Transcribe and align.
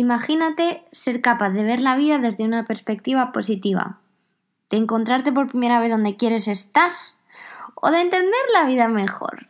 Imagínate 0.00 0.82
ser 0.92 1.20
capaz 1.20 1.50
de 1.50 1.62
ver 1.62 1.78
la 1.78 1.94
vida 1.94 2.16
desde 2.16 2.44
una 2.44 2.64
perspectiva 2.64 3.32
positiva, 3.32 3.98
de 4.70 4.78
encontrarte 4.78 5.30
por 5.30 5.48
primera 5.48 5.78
vez 5.78 5.90
donde 5.90 6.16
quieres 6.16 6.48
estar 6.48 6.90
o 7.74 7.90
de 7.90 8.00
entender 8.00 8.40
la 8.54 8.64
vida 8.64 8.88
mejor. 8.88 9.48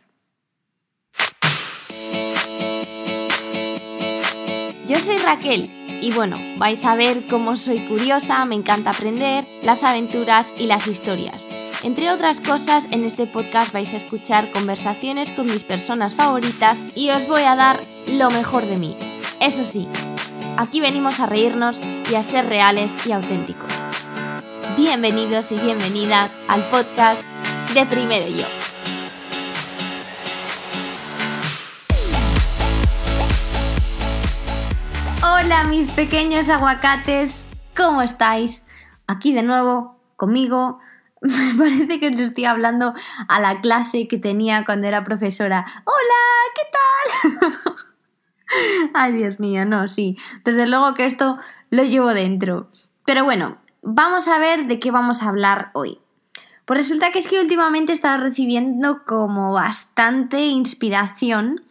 Yo 4.85 4.97
soy 4.97 5.15
Raquel 5.19 5.71
y 6.01 6.11
bueno, 6.11 6.35
vais 6.57 6.83
a 6.83 6.95
ver 6.95 7.27
cómo 7.29 7.55
soy 7.55 7.79
curiosa, 7.87 8.43
me 8.43 8.55
encanta 8.55 8.89
aprender, 8.89 9.47
las 9.63 9.83
aventuras 9.83 10.53
y 10.57 10.65
las 10.65 10.85
historias. 10.85 11.47
Entre 11.81 12.11
otras 12.11 12.41
cosas, 12.41 12.87
en 12.91 13.05
este 13.05 13.25
podcast 13.25 13.71
vais 13.71 13.93
a 13.93 13.97
escuchar 13.97 14.51
conversaciones 14.51 15.31
con 15.31 15.45
mis 15.45 15.63
personas 15.63 16.13
favoritas 16.13 16.77
y 16.97 17.09
os 17.11 17.25
voy 17.25 17.43
a 17.43 17.55
dar 17.55 17.79
lo 18.11 18.29
mejor 18.31 18.65
de 18.65 18.75
mí. 18.75 18.97
Eso 19.39 19.63
sí, 19.63 19.87
Aquí 20.61 20.79
venimos 20.79 21.19
a 21.19 21.25
reírnos 21.25 21.81
y 22.11 22.13
a 22.13 22.21
ser 22.21 22.45
reales 22.45 22.93
y 23.07 23.11
auténticos. 23.11 23.73
Bienvenidos 24.77 25.51
y 25.51 25.59
bienvenidas 25.59 26.39
al 26.47 26.69
podcast 26.69 27.23
de 27.73 27.83
Primero 27.87 28.27
Yo. 28.27 28.45
Hola 35.23 35.63
mis 35.63 35.87
pequeños 35.87 36.47
aguacates, 36.47 37.47
¿cómo 37.75 38.03
estáis? 38.03 38.63
Aquí 39.07 39.33
de 39.33 39.41
nuevo, 39.41 39.99
conmigo. 40.15 40.79
Me 41.21 41.55
parece 41.57 41.99
que 41.99 42.09
os 42.09 42.19
estoy 42.19 42.45
hablando 42.45 42.93
a 43.27 43.39
la 43.39 43.61
clase 43.61 44.07
que 44.07 44.19
tenía 44.19 44.63
cuando 44.63 44.85
era 44.85 45.03
profesora. 45.03 45.65
Hola, 45.85 46.21
¿qué 46.53 47.49
tal? 47.49 47.85
Ay, 48.93 49.13
Dios 49.13 49.39
mío, 49.39 49.65
no, 49.65 49.87
sí. 49.87 50.17
Desde 50.43 50.67
luego 50.67 50.93
que 50.93 51.05
esto 51.05 51.37
lo 51.69 51.83
llevo 51.83 52.13
dentro. 52.13 52.69
Pero 53.05 53.23
bueno, 53.23 53.57
vamos 53.81 54.27
a 54.27 54.39
ver 54.39 54.67
de 54.67 54.79
qué 54.79 54.91
vamos 54.91 55.21
a 55.21 55.29
hablar 55.29 55.71
hoy. 55.73 55.99
Pues 56.65 56.79
resulta 56.79 57.11
que 57.11 57.19
es 57.19 57.27
que 57.27 57.41
últimamente 57.41 57.91
he 57.91 57.95
estado 57.95 58.23
recibiendo 58.23 59.03
como 59.05 59.53
bastante 59.53 60.47
inspiración 60.47 61.61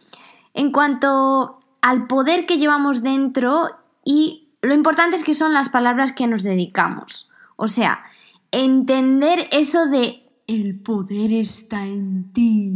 en 0.53 0.71
cuanto 0.71 1.59
al 1.81 2.07
poder 2.07 2.45
que 2.45 2.57
llevamos 2.57 3.01
dentro 3.01 3.69
y 4.03 4.49
lo 4.61 4.73
importante 4.73 5.15
es 5.15 5.23
que 5.23 5.33
son 5.33 5.53
las 5.53 5.69
palabras 5.69 6.11
que 6.11 6.27
nos 6.27 6.43
dedicamos. 6.43 7.29
O 7.55 7.67
sea, 7.67 8.03
entender 8.51 9.47
eso 9.51 9.87
de 9.87 10.21
el 10.47 10.79
poder 10.79 11.33
está 11.33 11.85
en 11.85 12.31
ti. 12.33 12.70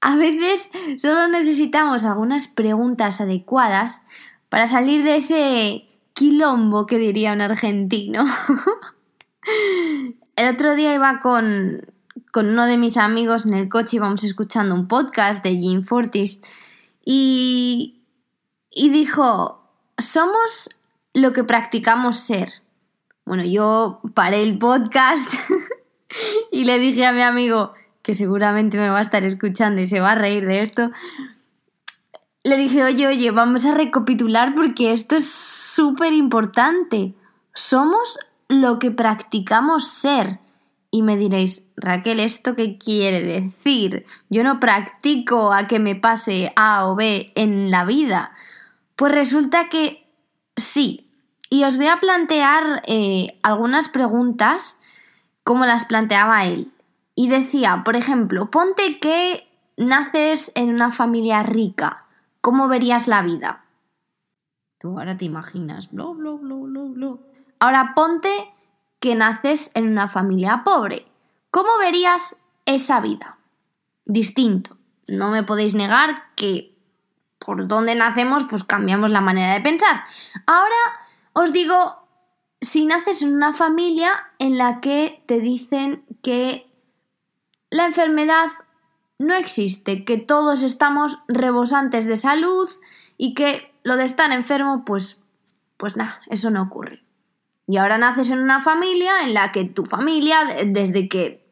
A 0.00 0.16
veces 0.16 0.70
solo 0.96 1.28
necesitamos 1.28 2.04
algunas 2.04 2.48
preguntas 2.48 3.20
adecuadas 3.20 4.02
para 4.48 4.66
salir 4.66 5.04
de 5.04 5.16
ese 5.16 5.88
quilombo 6.14 6.86
que 6.86 6.98
diría 6.98 7.32
un 7.32 7.42
argentino. 7.42 8.24
el 10.36 10.54
otro 10.54 10.74
día 10.74 10.94
iba 10.94 11.20
con, 11.20 11.82
con 12.32 12.48
uno 12.48 12.66
de 12.66 12.78
mis 12.78 12.96
amigos 12.96 13.44
en 13.44 13.54
el 13.54 13.68
coche, 13.68 13.96
íbamos 13.96 14.24
escuchando 14.24 14.74
un 14.74 14.88
podcast 14.88 15.44
de 15.44 15.56
Jim 15.56 15.84
Fortis 15.84 16.40
y, 17.04 18.00
y 18.70 18.88
dijo, 18.88 19.62
somos 19.98 20.70
lo 21.12 21.32
que 21.32 21.44
practicamos 21.44 22.18
ser. 22.18 22.50
Bueno, 23.26 23.44
yo 23.44 24.00
paré 24.14 24.42
el 24.42 24.58
podcast 24.58 25.30
y 26.50 26.64
le 26.64 26.78
dije 26.78 27.04
a 27.04 27.12
mi 27.12 27.22
amigo, 27.22 27.74
que 28.02 28.14
seguramente 28.14 28.78
me 28.78 28.90
va 28.90 28.98
a 28.98 29.02
estar 29.02 29.24
escuchando 29.24 29.80
y 29.80 29.86
se 29.86 30.00
va 30.00 30.12
a 30.12 30.16
reír 30.16 30.46
de 30.46 30.62
esto, 30.62 30.90
le 32.42 32.56
dije, 32.56 32.82
oye, 32.82 33.06
oye, 33.06 33.30
vamos 33.30 33.64
a 33.64 33.74
recapitular 33.74 34.54
porque 34.54 34.92
esto 34.92 35.16
es 35.16 35.30
súper 35.30 36.12
importante. 36.12 37.14
Somos 37.54 38.18
lo 38.48 38.78
que 38.78 38.90
practicamos 38.90 39.88
ser. 39.88 40.38
Y 40.90 41.02
me 41.02 41.16
diréis, 41.16 41.62
Raquel, 41.76 42.18
¿esto 42.18 42.56
qué 42.56 42.78
quiere 42.78 43.22
decir? 43.22 44.04
Yo 44.28 44.42
no 44.42 44.58
practico 44.58 45.52
a 45.52 45.68
que 45.68 45.78
me 45.78 45.94
pase 45.94 46.52
A 46.56 46.88
o 46.88 46.96
B 46.96 47.30
en 47.36 47.70
la 47.70 47.84
vida. 47.84 48.32
Pues 48.96 49.12
resulta 49.12 49.68
que 49.68 50.08
sí. 50.56 51.06
Y 51.48 51.64
os 51.64 51.76
voy 51.76 51.86
a 51.86 52.00
plantear 52.00 52.82
eh, 52.86 53.38
algunas 53.42 53.88
preguntas 53.88 54.78
como 55.44 55.64
las 55.64 55.84
planteaba 55.84 56.44
él. 56.44 56.72
Y 57.14 57.28
decía, 57.28 57.82
por 57.84 57.96
ejemplo, 57.96 58.50
ponte 58.50 58.98
que 59.00 59.48
naces 59.76 60.52
en 60.54 60.70
una 60.70 60.92
familia 60.92 61.42
rica. 61.42 62.06
¿Cómo 62.40 62.68
verías 62.68 63.08
la 63.08 63.22
vida? 63.22 63.64
Tú 64.78 64.98
ahora 64.98 65.16
te 65.16 65.26
imaginas, 65.26 65.90
blo, 65.90 66.14
blo, 66.14 66.38
blo, 66.38 66.60
blo, 66.60 66.88
blo. 66.88 67.20
Ahora 67.58 67.92
ponte 67.94 68.30
que 68.98 69.14
naces 69.14 69.70
en 69.74 69.88
una 69.88 70.08
familia 70.08 70.62
pobre. 70.64 71.06
¿Cómo 71.50 71.78
verías 71.78 72.36
esa 72.64 73.00
vida? 73.00 73.38
Distinto. 74.04 74.78
No 75.08 75.30
me 75.30 75.42
podéis 75.42 75.74
negar 75.74 76.34
que 76.36 76.70
por 77.38 77.66
donde 77.66 77.94
nacemos, 77.94 78.44
pues 78.44 78.64
cambiamos 78.64 79.10
la 79.10 79.20
manera 79.20 79.54
de 79.54 79.60
pensar. 79.60 80.04
Ahora 80.46 80.76
os 81.32 81.52
digo, 81.52 82.06
si 82.60 82.86
naces 82.86 83.22
en 83.22 83.34
una 83.34 83.52
familia 83.54 84.12
en 84.38 84.58
la 84.58 84.80
que 84.80 85.22
te 85.26 85.40
dicen 85.40 86.04
que 86.22 86.69
la 87.70 87.86
enfermedad 87.86 88.48
no 89.18 89.34
existe, 89.34 90.04
que 90.04 90.16
todos 90.16 90.62
estamos 90.62 91.18
rebosantes 91.28 92.06
de 92.06 92.16
salud 92.16 92.68
y 93.16 93.34
que 93.34 93.72
lo 93.84 93.96
de 93.96 94.04
estar 94.04 94.32
enfermo, 94.32 94.84
pues, 94.84 95.18
pues 95.76 95.96
nada, 95.96 96.20
eso 96.30 96.50
no 96.50 96.62
ocurre. 96.62 97.02
Y 97.66 97.76
ahora 97.76 97.98
naces 97.98 98.30
en 98.30 98.40
una 98.40 98.62
familia 98.62 99.22
en 99.22 99.34
la 99.34 99.52
que 99.52 99.64
tu 99.64 99.84
familia, 99.84 100.38
desde 100.66 101.08
que 101.08 101.46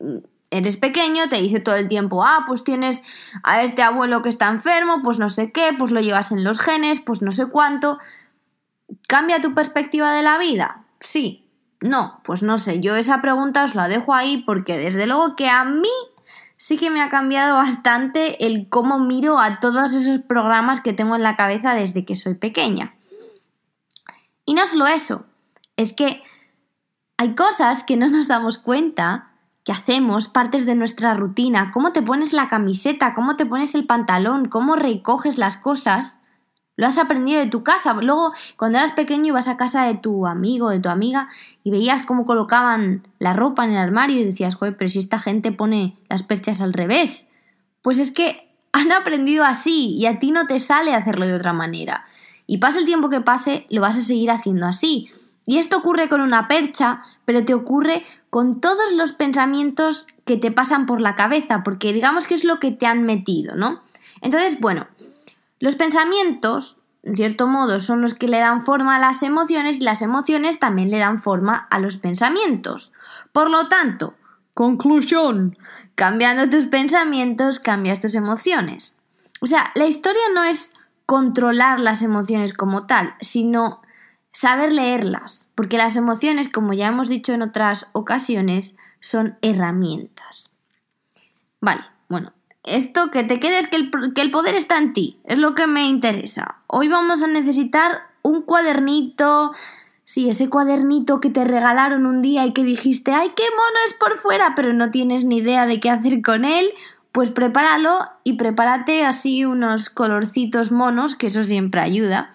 eres 0.50 0.76
pequeño, 0.76 1.28
te 1.28 1.36
dice 1.36 1.60
todo 1.60 1.76
el 1.76 1.88
tiempo, 1.88 2.24
ah, 2.24 2.44
pues 2.46 2.64
tienes 2.64 3.04
a 3.42 3.62
este 3.62 3.82
abuelo 3.82 4.22
que 4.22 4.28
está 4.28 4.48
enfermo, 4.48 5.02
pues 5.04 5.18
no 5.18 5.28
sé 5.28 5.52
qué, 5.52 5.74
pues 5.78 5.90
lo 5.90 6.00
llevas 6.00 6.32
en 6.32 6.42
los 6.44 6.60
genes, 6.60 7.00
pues 7.00 7.22
no 7.22 7.32
sé 7.32 7.46
cuánto. 7.46 7.98
¿Cambia 9.06 9.40
tu 9.40 9.54
perspectiva 9.54 10.12
de 10.14 10.22
la 10.22 10.38
vida? 10.38 10.84
Sí, 11.00 11.47
no, 11.80 12.20
pues 12.24 12.42
no 12.42 12.58
sé, 12.58 12.80
yo 12.80 12.96
esa 12.96 13.20
pregunta 13.20 13.64
os 13.64 13.74
la 13.74 13.88
dejo 13.88 14.14
ahí 14.14 14.42
porque 14.44 14.78
desde 14.78 15.06
luego 15.06 15.36
que 15.36 15.48
a 15.48 15.64
mí 15.64 15.88
sí 16.56 16.76
que 16.76 16.90
me 16.90 17.00
ha 17.00 17.08
cambiado 17.08 17.56
bastante 17.56 18.46
el 18.46 18.68
cómo 18.68 18.98
miro 18.98 19.38
a 19.38 19.60
todos 19.60 19.94
esos 19.94 20.20
programas 20.22 20.80
que 20.80 20.92
tengo 20.92 21.14
en 21.14 21.22
la 21.22 21.36
cabeza 21.36 21.74
desde 21.74 22.04
que 22.04 22.14
soy 22.14 22.34
pequeña. 22.34 22.94
Y 24.44 24.54
no 24.54 24.66
solo 24.66 24.86
eso, 24.86 25.24
es 25.76 25.92
que 25.92 26.22
hay 27.16 27.34
cosas 27.34 27.84
que 27.84 27.96
no 27.96 28.08
nos 28.08 28.28
damos 28.28 28.58
cuenta 28.58 29.32
que 29.64 29.72
hacemos, 29.72 30.28
partes 30.28 30.64
de 30.66 30.74
nuestra 30.74 31.14
rutina, 31.14 31.70
cómo 31.72 31.92
te 31.92 32.02
pones 32.02 32.32
la 32.32 32.48
camiseta, 32.48 33.12
cómo 33.12 33.36
te 33.36 33.44
pones 33.44 33.74
el 33.74 33.86
pantalón, 33.86 34.48
cómo 34.48 34.76
recoges 34.76 35.36
las 35.36 35.58
cosas, 35.58 36.18
lo 36.78 36.86
has 36.86 36.96
aprendido 36.96 37.40
de 37.40 37.50
tu 37.50 37.64
casa. 37.64 37.92
Luego, 37.94 38.32
cuando 38.56 38.78
eras 38.78 38.92
pequeño, 38.92 39.26
ibas 39.26 39.48
a 39.48 39.56
casa 39.56 39.84
de 39.84 39.96
tu 39.96 40.28
amigo, 40.28 40.70
de 40.70 40.78
tu 40.78 40.88
amiga, 40.88 41.28
y 41.64 41.72
veías 41.72 42.04
cómo 42.04 42.24
colocaban 42.24 43.06
la 43.18 43.32
ropa 43.32 43.64
en 43.64 43.72
el 43.72 43.78
armario 43.78 44.20
y 44.20 44.24
decías, 44.24 44.54
joder, 44.54 44.76
pero 44.76 44.88
si 44.88 45.00
esta 45.00 45.18
gente 45.18 45.50
pone 45.50 45.98
las 46.08 46.22
perchas 46.22 46.60
al 46.60 46.72
revés. 46.72 47.26
Pues 47.82 47.98
es 47.98 48.12
que 48.12 48.54
han 48.72 48.92
aprendido 48.92 49.44
así 49.44 49.96
y 49.96 50.06
a 50.06 50.20
ti 50.20 50.30
no 50.30 50.46
te 50.46 50.60
sale 50.60 50.94
hacerlo 50.94 51.26
de 51.26 51.34
otra 51.34 51.52
manera. 51.52 52.04
Y 52.46 52.58
pase 52.58 52.78
el 52.78 52.86
tiempo 52.86 53.10
que 53.10 53.22
pase, 53.22 53.66
lo 53.70 53.80
vas 53.80 53.96
a 53.96 54.00
seguir 54.00 54.30
haciendo 54.30 54.66
así. 54.66 55.10
Y 55.46 55.58
esto 55.58 55.78
ocurre 55.78 56.08
con 56.08 56.20
una 56.20 56.46
percha, 56.46 57.02
pero 57.24 57.44
te 57.44 57.54
ocurre 57.54 58.04
con 58.30 58.60
todos 58.60 58.92
los 58.92 59.12
pensamientos 59.12 60.06
que 60.24 60.36
te 60.36 60.52
pasan 60.52 60.86
por 60.86 61.00
la 61.00 61.16
cabeza, 61.16 61.64
porque 61.64 61.92
digamos 61.92 62.28
que 62.28 62.34
es 62.34 62.44
lo 62.44 62.60
que 62.60 62.70
te 62.70 62.86
han 62.86 63.02
metido, 63.02 63.56
¿no? 63.56 63.82
Entonces, 64.20 64.60
bueno, 64.60 64.86
los 65.60 65.74
pensamientos, 65.74 66.78
en 67.02 67.16
cierto 67.16 67.46
modo, 67.46 67.80
son 67.80 68.00
los 68.00 68.14
que 68.14 68.28
le 68.28 68.38
dan 68.38 68.64
forma 68.64 68.96
a 68.96 69.00
las 69.00 69.22
emociones 69.22 69.78
y 69.78 69.82
las 69.82 70.02
emociones 70.02 70.58
también 70.58 70.90
le 70.90 70.98
dan 70.98 71.18
forma 71.18 71.66
a 71.70 71.78
los 71.78 71.96
pensamientos. 71.96 72.92
Por 73.32 73.50
lo 73.50 73.68
tanto, 73.68 74.14
conclusión, 74.54 75.56
cambiando 75.94 76.48
tus 76.48 76.66
pensamientos, 76.66 77.60
cambias 77.60 78.00
tus 78.00 78.14
emociones. 78.14 78.94
O 79.40 79.46
sea, 79.46 79.70
la 79.74 79.86
historia 79.86 80.22
no 80.34 80.44
es 80.44 80.72
controlar 81.06 81.80
las 81.80 82.02
emociones 82.02 82.52
como 82.52 82.86
tal, 82.86 83.14
sino 83.20 83.82
saber 84.32 84.72
leerlas, 84.72 85.48
porque 85.54 85.78
las 85.78 85.96
emociones, 85.96 86.48
como 86.48 86.72
ya 86.72 86.88
hemos 86.88 87.08
dicho 87.08 87.32
en 87.32 87.42
otras 87.42 87.86
ocasiones, 87.92 88.76
son 89.00 89.38
herramientas. 89.42 90.50
Vale, 91.60 91.82
bueno, 92.08 92.32
esto 92.76 93.10
que 93.10 93.24
te 93.24 93.40
quedes 93.40 93.66
que 93.66 93.76
el, 93.76 93.90
que 94.14 94.20
el 94.20 94.30
poder 94.30 94.54
está 94.54 94.78
en 94.78 94.92
ti, 94.92 95.18
es 95.24 95.38
lo 95.38 95.54
que 95.54 95.66
me 95.66 95.86
interesa. 95.86 96.56
Hoy 96.66 96.88
vamos 96.88 97.22
a 97.22 97.26
necesitar 97.26 98.02
un 98.22 98.42
cuadernito, 98.42 99.52
Sí, 100.08 100.30
ese 100.30 100.48
cuadernito 100.48 101.20
que 101.20 101.28
te 101.28 101.44
regalaron 101.44 102.06
un 102.06 102.22
día 102.22 102.46
y 102.46 102.54
que 102.54 102.64
dijiste, 102.64 103.12
¡ay, 103.12 103.30
qué 103.36 103.42
mono 103.50 103.78
es 103.86 103.92
por 103.92 104.16
fuera! 104.16 104.54
pero 104.56 104.72
no 104.72 104.90
tienes 104.90 105.26
ni 105.26 105.36
idea 105.36 105.66
de 105.66 105.80
qué 105.80 105.90
hacer 105.90 106.22
con 106.22 106.46
él, 106.46 106.70
pues 107.12 107.28
prepáralo 107.28 107.98
y 108.24 108.32
prepárate 108.38 109.04
así 109.04 109.44
unos 109.44 109.90
colorcitos 109.90 110.72
monos, 110.72 111.14
que 111.14 111.26
eso 111.26 111.44
siempre 111.44 111.82
ayuda. 111.82 112.32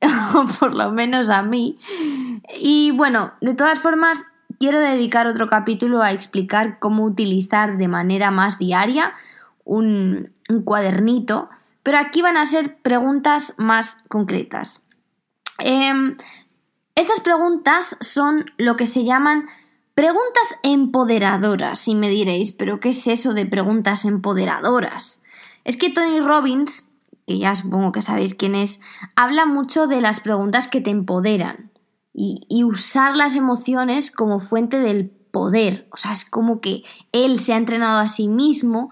o 0.34 0.46
por 0.58 0.74
lo 0.74 0.92
menos 0.92 1.28
a 1.28 1.42
mí. 1.42 1.78
Y 2.58 2.92
bueno, 2.92 3.32
de 3.42 3.52
todas 3.52 3.80
formas, 3.80 4.24
quiero 4.58 4.78
dedicar 4.78 5.26
otro 5.26 5.46
capítulo 5.46 6.00
a 6.00 6.12
explicar 6.12 6.78
cómo 6.78 7.04
utilizar 7.04 7.76
de 7.76 7.88
manera 7.88 8.30
más 8.30 8.58
diaria 8.58 9.12
un, 9.78 10.32
cuadernito, 10.64 11.48
pero 11.82 11.98
aquí 11.98 12.22
van 12.22 12.36
a 12.36 12.46
ser 12.46 12.78
preguntas 12.78 13.54
más 13.56 13.96
concretas. 14.08 14.82
Em, 15.58 16.16
estas 16.94 17.20
preguntas 17.20 17.96
son 18.00 18.50
lo 18.56 18.76
que 18.76 18.86
se 18.86 19.04
llaman 19.04 19.48
preguntas 19.94 20.56
empoderadoras, 20.62 21.86
y 21.88 21.94
me 21.94 22.08
diréis, 22.08 22.52
pero 22.52 22.80
¿qué 22.80 22.90
es 22.90 23.06
eso 23.06 23.32
de 23.32 23.46
preguntas 23.46 24.04
empoderadoras? 24.04 25.22
Es 25.64 25.76
que 25.76 25.90
Tony 25.90 26.20
Robbins 26.20 26.90
que 27.30 27.38
ya 27.38 27.54
supongo 27.54 27.92
que 27.92 28.02
sabéis 28.02 28.34
quién 28.34 28.56
es, 28.56 28.80
habla 29.14 29.46
mucho 29.46 29.86
de 29.86 30.00
las 30.00 30.18
preguntas 30.18 30.66
que 30.66 30.80
te 30.80 30.90
empoderan 30.90 31.70
y, 32.12 32.64
usar 32.64 33.16
las 33.16 33.36
emociones 33.36 34.10
como 34.10 34.40
fuente 34.40 34.80
del 34.80 35.10
poder. 35.30 35.86
O 35.92 35.96
sea, 35.96 36.12
es 36.12 36.28
como 36.28 36.60
que 36.60 36.82
él 37.12 37.38
se 37.38 37.52
ha 37.52 37.56
entrenado 37.56 38.00
a 38.00 38.08
sí 38.08 38.26
mismo 38.26 38.90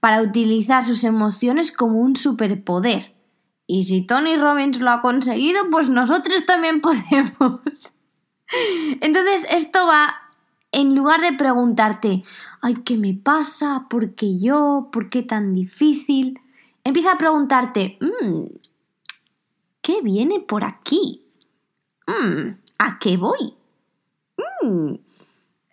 para 0.00 0.22
utilizar 0.22 0.84
sus 0.84 1.04
emociones 1.04 1.72
como 1.72 2.00
un 2.00 2.16
superpoder. 2.16 3.14
Y 3.66 3.84
si 3.84 4.06
Tony 4.06 4.36
Robbins 4.36 4.80
lo 4.80 4.90
ha 4.90 5.02
conseguido, 5.02 5.70
pues 5.70 5.88
nosotros 5.90 6.46
también 6.46 6.80
podemos. 6.82 7.94
Entonces, 9.00 9.46
esto 9.50 9.86
va, 9.86 10.14
en 10.72 10.94
lugar 10.94 11.20
de 11.20 11.32
preguntarte, 11.34 12.22
ay, 12.60 12.76
¿qué 12.84 12.96
me 12.96 13.14
pasa? 13.14 13.86
¿Por 13.90 14.14
qué 14.14 14.38
yo? 14.38 14.88
¿Por 14.92 15.08
qué 15.08 15.22
tan 15.22 15.54
difícil? 15.54 16.40
empieza 16.88 17.12
a 17.12 17.18
preguntarte, 17.18 17.98
mm, 18.00 18.44
¿qué 19.82 20.00
viene 20.02 20.40
por 20.40 20.64
aquí? 20.64 21.22
Mm, 22.06 22.56
¿A 22.78 22.98
qué 22.98 23.16
voy? 23.16 23.54
Mm, 24.62 24.94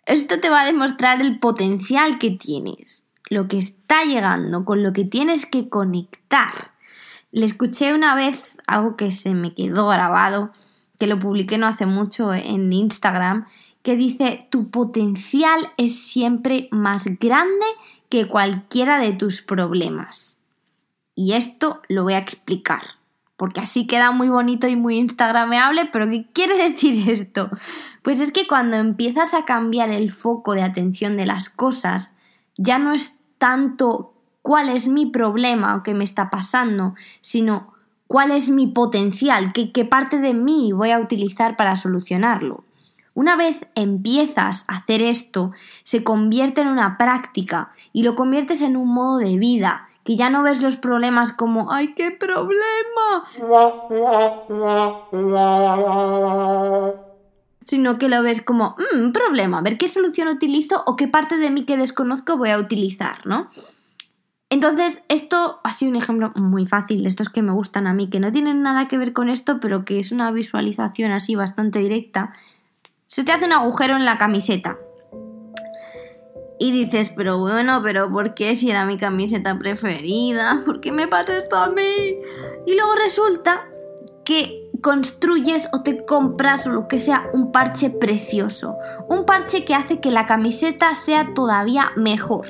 esto 0.04 0.40
te 0.40 0.50
va 0.50 0.60
a 0.60 0.66
demostrar 0.66 1.20
el 1.22 1.38
potencial 1.38 2.18
que 2.18 2.32
tienes, 2.32 3.05
lo 3.28 3.48
que 3.48 3.58
está 3.58 4.04
llegando, 4.04 4.64
con 4.64 4.82
lo 4.82 4.92
que 4.92 5.04
tienes 5.04 5.46
que 5.46 5.68
conectar. 5.68 6.72
Le 7.32 7.44
escuché 7.44 7.94
una 7.94 8.14
vez 8.14 8.56
algo 8.66 8.96
que 8.96 9.12
se 9.12 9.34
me 9.34 9.54
quedó 9.54 9.88
grabado, 9.88 10.52
que 10.98 11.06
lo 11.06 11.18
publiqué 11.18 11.58
no 11.58 11.66
hace 11.66 11.86
mucho 11.86 12.32
en 12.32 12.72
Instagram, 12.72 13.46
que 13.82 13.96
dice, 13.96 14.48
tu 14.50 14.70
potencial 14.70 15.72
es 15.76 15.98
siempre 15.98 16.68
más 16.72 17.04
grande 17.20 17.66
que 18.08 18.26
cualquiera 18.26 18.98
de 18.98 19.12
tus 19.12 19.42
problemas. 19.42 20.38
Y 21.14 21.34
esto 21.34 21.82
lo 21.88 22.02
voy 22.02 22.14
a 22.14 22.18
explicar, 22.18 22.82
porque 23.36 23.60
así 23.60 23.86
queda 23.86 24.10
muy 24.10 24.28
bonito 24.28 24.66
y 24.66 24.76
muy 24.76 24.96
instagrameable, 24.96 25.88
pero 25.92 26.08
¿qué 26.08 26.26
quiere 26.32 26.56
decir 26.70 27.08
esto? 27.08 27.50
Pues 28.02 28.20
es 28.20 28.32
que 28.32 28.46
cuando 28.46 28.76
empiezas 28.76 29.34
a 29.34 29.44
cambiar 29.44 29.90
el 29.90 30.10
foco 30.10 30.54
de 30.54 30.62
atención 30.62 31.16
de 31.16 31.26
las 31.26 31.48
cosas, 31.48 32.12
ya 32.56 32.78
no 32.78 32.92
es 32.92 33.16
tanto 33.38 34.12
cuál 34.42 34.68
es 34.68 34.88
mi 34.88 35.06
problema 35.06 35.76
o 35.76 35.82
qué 35.82 35.94
me 35.94 36.04
está 36.04 36.30
pasando, 36.30 36.94
sino 37.20 37.74
cuál 38.06 38.30
es 38.30 38.48
mi 38.48 38.66
potencial, 38.66 39.52
qué, 39.52 39.84
parte 39.84 40.20
de 40.20 40.34
mí 40.34 40.72
voy 40.72 40.90
a 40.90 41.00
utilizar 41.00 41.56
para 41.56 41.76
solucionarlo. 41.76 42.64
Una 43.14 43.34
vez 43.34 43.56
empiezas 43.74 44.64
a 44.68 44.76
hacer 44.76 45.02
esto, 45.02 45.52
se 45.82 46.04
convierte 46.04 46.60
en 46.60 46.68
una 46.68 46.98
práctica 46.98 47.72
y 47.92 48.02
lo 48.02 48.14
conviertes 48.14 48.62
en 48.62 48.76
un 48.76 48.88
modo 48.88 49.18
de 49.18 49.36
vida 49.36 49.88
que 50.04 50.16
ya 50.16 50.30
no 50.30 50.44
ves 50.44 50.62
los 50.62 50.76
problemas 50.76 51.32
como 51.32 51.72
¡ay, 51.72 51.94
qué 51.94 52.12
problema! 52.12 53.24
Sino 57.66 57.98
que 57.98 58.08
lo 58.08 58.22
ves 58.22 58.40
como 58.40 58.74
un 58.94 59.08
mm, 59.08 59.12
problema, 59.12 59.58
a 59.58 59.62
ver 59.62 59.76
qué 59.76 59.88
solución 59.88 60.28
utilizo 60.28 60.82
o 60.86 60.96
qué 60.96 61.08
parte 61.08 61.36
de 61.36 61.50
mí 61.50 61.66
que 61.66 61.76
desconozco 61.76 62.38
voy 62.38 62.48
a 62.50 62.58
utilizar, 62.58 63.26
¿no? 63.26 63.50
Entonces, 64.48 65.02
esto 65.08 65.60
ha 65.64 65.72
sido 65.72 65.90
un 65.90 65.96
ejemplo 65.96 66.32
muy 66.36 66.66
fácil 66.66 67.06
estos 67.06 67.28
que 67.28 67.42
me 67.42 67.52
gustan 67.52 67.86
a 67.86 67.92
mí, 67.92 68.08
que 68.08 68.20
no 68.20 68.30
tienen 68.30 68.62
nada 68.62 68.86
que 68.86 68.96
ver 68.96 69.12
con 69.12 69.28
esto, 69.28 69.58
pero 69.60 69.84
que 69.84 69.98
es 69.98 70.12
una 70.12 70.30
visualización 70.30 71.10
así 71.10 71.34
bastante 71.34 71.80
directa. 71.80 72.32
Se 73.06 73.24
te 73.24 73.32
hace 73.32 73.44
un 73.44 73.52
agujero 73.52 73.96
en 73.96 74.04
la 74.04 74.18
camiseta. 74.18 74.78
Y 76.58 76.70
dices, 76.70 77.12
pero 77.14 77.38
bueno, 77.38 77.82
pero 77.82 78.10
¿por 78.10 78.34
qué 78.34 78.56
si 78.56 78.70
era 78.70 78.86
mi 78.86 78.96
camiseta 78.96 79.58
preferida? 79.58 80.62
¿Por 80.64 80.80
qué 80.80 80.92
me 80.92 81.08
pasa 81.08 81.36
esto 81.36 81.56
a 81.56 81.68
mí? 81.68 82.16
Y 82.66 82.74
luego 82.76 82.94
resulta 82.94 83.66
que 84.24 84.65
construyes 84.80 85.68
o 85.72 85.82
te 85.82 86.04
compras 86.04 86.66
o 86.66 86.70
lo 86.70 86.88
que 86.88 86.98
sea 86.98 87.28
un 87.32 87.52
parche 87.52 87.90
precioso. 87.90 88.76
Un 89.08 89.24
parche 89.24 89.64
que 89.64 89.74
hace 89.74 90.00
que 90.00 90.10
la 90.10 90.26
camiseta 90.26 90.94
sea 90.94 91.34
todavía 91.34 91.92
mejor. 91.96 92.46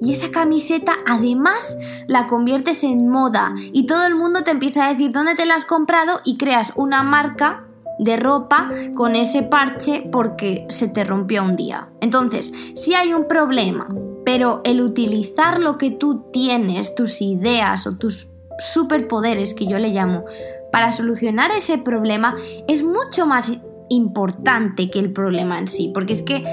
Y 0.00 0.12
esa 0.12 0.30
camiseta 0.30 0.96
además 1.06 1.76
la 2.06 2.26
conviertes 2.26 2.84
en 2.84 3.08
moda 3.08 3.54
y 3.72 3.86
todo 3.86 4.04
el 4.06 4.14
mundo 4.14 4.42
te 4.42 4.50
empieza 4.50 4.86
a 4.86 4.92
decir 4.92 5.12
dónde 5.12 5.34
te 5.34 5.46
la 5.46 5.54
has 5.54 5.64
comprado 5.64 6.20
y 6.24 6.36
creas 6.36 6.72
una 6.76 7.02
marca 7.02 7.64
de 7.98 8.16
ropa 8.16 8.70
con 8.94 9.14
ese 9.14 9.42
parche 9.42 10.08
porque 10.10 10.66
se 10.70 10.88
te 10.88 11.04
rompió 11.04 11.44
un 11.44 11.56
día. 11.56 11.88
Entonces, 12.00 12.52
si 12.74 12.94
hay 12.94 13.12
un 13.12 13.28
problema, 13.28 13.88
pero 14.24 14.62
el 14.64 14.80
utilizar 14.80 15.60
lo 15.60 15.76
que 15.76 15.90
tú 15.90 16.24
tienes, 16.32 16.94
tus 16.94 17.20
ideas 17.20 17.86
o 17.86 17.96
tus 17.96 18.28
superpoderes, 18.58 19.54
que 19.54 19.66
yo 19.66 19.78
le 19.78 19.90
llamo, 19.90 20.24
para 20.72 20.92
solucionar 20.92 21.50
ese 21.52 21.78
problema, 21.78 22.36
es 22.68 22.82
mucho 22.82 23.26
más 23.26 23.52
importante 23.88 24.90
que 24.90 25.00
el 25.00 25.12
problema 25.12 25.58
en 25.58 25.68
sí, 25.68 25.90
porque 25.92 26.12
es 26.12 26.22
que 26.22 26.44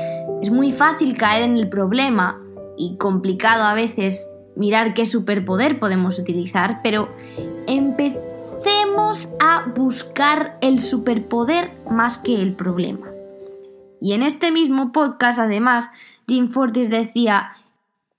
es 0.42 0.50
muy 0.50 0.72
fácil 0.72 1.18
caer 1.18 1.44
en 1.44 1.58
el 1.58 1.70
problema 1.70 2.42
y 2.78 2.98
complicado 2.98 3.64
a 3.64 3.74
veces 3.74 4.30
mirar 4.56 4.94
qué 4.94 5.06
superpoder 5.06 5.80
podemos 5.80 6.18
utilizar, 6.20 6.82
pero 6.84 7.14
empezar 7.68 8.28
a 9.40 9.66
buscar 9.76 10.58
el 10.62 10.80
superpoder 10.80 11.72
más 11.90 12.18
que 12.18 12.42
el 12.42 12.56
problema. 12.56 13.08
Y 14.00 14.14
en 14.14 14.24
este 14.24 14.52
mismo 14.52 14.92
podcast, 14.92 15.40
además, 15.40 15.90
Jim 16.28 16.50
Fortis 16.50 16.90
decía, 16.90 17.54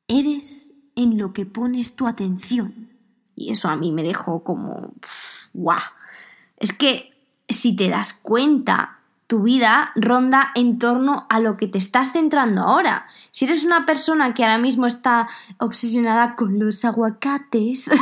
eres 0.08 0.72
en 0.96 1.18
lo 1.18 1.32
que 1.32 1.46
pones 1.46 1.94
tu 1.94 2.06
atención. 2.06 2.90
Y 3.36 3.52
eso 3.52 3.68
a 3.68 3.76
mí 3.76 3.92
me 3.92 4.02
dejó 4.02 4.42
como, 4.42 4.94
¡guau! 5.54 5.80
Es 6.56 6.72
que 6.72 7.12
si 7.48 7.74
te 7.76 7.88
das 7.88 8.14
cuenta, 8.14 8.98
tu 9.26 9.42
vida 9.42 9.92
ronda 9.94 10.50
en 10.54 10.78
torno 10.78 11.26
a 11.28 11.40
lo 11.40 11.56
que 11.56 11.68
te 11.68 11.78
estás 11.78 12.12
centrando 12.12 12.62
ahora. 12.62 13.06
Si 13.30 13.44
eres 13.44 13.64
una 13.64 13.86
persona 13.86 14.34
que 14.34 14.42
ahora 14.42 14.58
mismo 14.58 14.86
está 14.86 15.28
obsesionada 15.58 16.34
con 16.34 16.58
los 16.58 16.84
aguacates, 16.84 17.90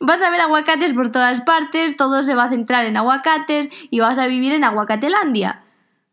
Vas 0.00 0.22
a 0.22 0.30
ver 0.30 0.40
aguacates 0.40 0.92
por 0.92 1.10
todas 1.10 1.40
partes, 1.40 1.96
todo 1.96 2.22
se 2.22 2.34
va 2.34 2.44
a 2.44 2.50
centrar 2.50 2.86
en 2.86 2.96
aguacates 2.96 3.68
y 3.90 3.98
vas 3.98 4.18
a 4.18 4.28
vivir 4.28 4.52
en 4.52 4.62
aguacatelandia. 4.62 5.62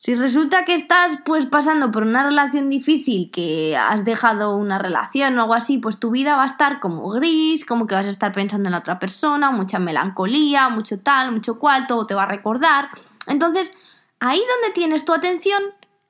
Si 0.06 0.14
resulta 0.14 0.66
que 0.66 0.76
estás 0.76 1.18
pues 1.26 1.48
pasando 1.48 1.90
por 1.90 2.04
una 2.04 2.24
relación 2.24 2.70
difícil, 2.70 3.32
que 3.32 3.76
has 3.76 4.06
dejado 4.06 4.56
una 4.56 4.78
relación 4.78 5.36
o 5.36 5.42
algo 5.42 5.56
así, 5.56 5.80
pues 5.80 6.00
tu 6.00 6.12
vida 6.12 6.36
va 6.36 6.44
a 6.44 6.46
estar 6.46 6.80
como 6.80 7.10
gris, 7.10 7.66
como 7.66 7.88
que 7.88 7.96
vas 7.96 8.06
a 8.06 8.10
estar 8.10 8.32
pensando 8.32 8.68
en 8.70 8.74
la 8.74 8.78
otra 8.78 9.00
persona, 9.00 9.50
mucha 9.50 9.80
melancolía, 9.80 10.70
mucho 10.70 11.00
tal, 11.00 11.32
mucho 11.32 11.58
cual, 11.58 11.88
todo 11.88 12.06
te 12.06 12.14
va 12.14 12.22
a 12.22 12.28
recordar. 12.28 12.90
Entonces, 13.26 13.76
ahí 14.20 14.38
donde 14.38 14.76
tienes 14.76 15.06
tu 15.06 15.12
atención 15.12 15.64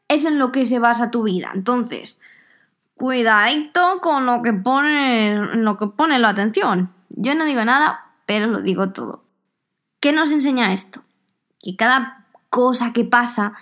es 0.10 0.26
en 0.26 0.40
lo 0.40 0.52
que 0.52 0.66
se 0.66 0.80
basa 0.80 1.10
tu 1.10 1.24
vida. 1.24 1.52
Entonces, 1.54 2.20
cuidadito 2.96 4.02
con 4.02 4.26
lo 4.26 4.42
que 4.42 4.52
pone, 4.52 5.38
lo 5.56 5.78
que 5.78 5.88
pone 5.88 6.20
la 6.20 6.28
atención. 6.28 6.94
Yo 7.12 7.34
no 7.34 7.46
digo 7.46 7.64
nada, 7.64 8.12
pero 8.26 8.48
lo 8.48 8.60
digo 8.60 8.92
todo. 8.92 9.24
¿Qué 10.02 10.12
nos 10.12 10.34
enseña 10.34 10.74
esto? 10.74 11.02
Que 11.64 11.78
cada 11.78 12.26
cosa 12.50 12.92
que 12.92 13.06
pasa 13.06 13.54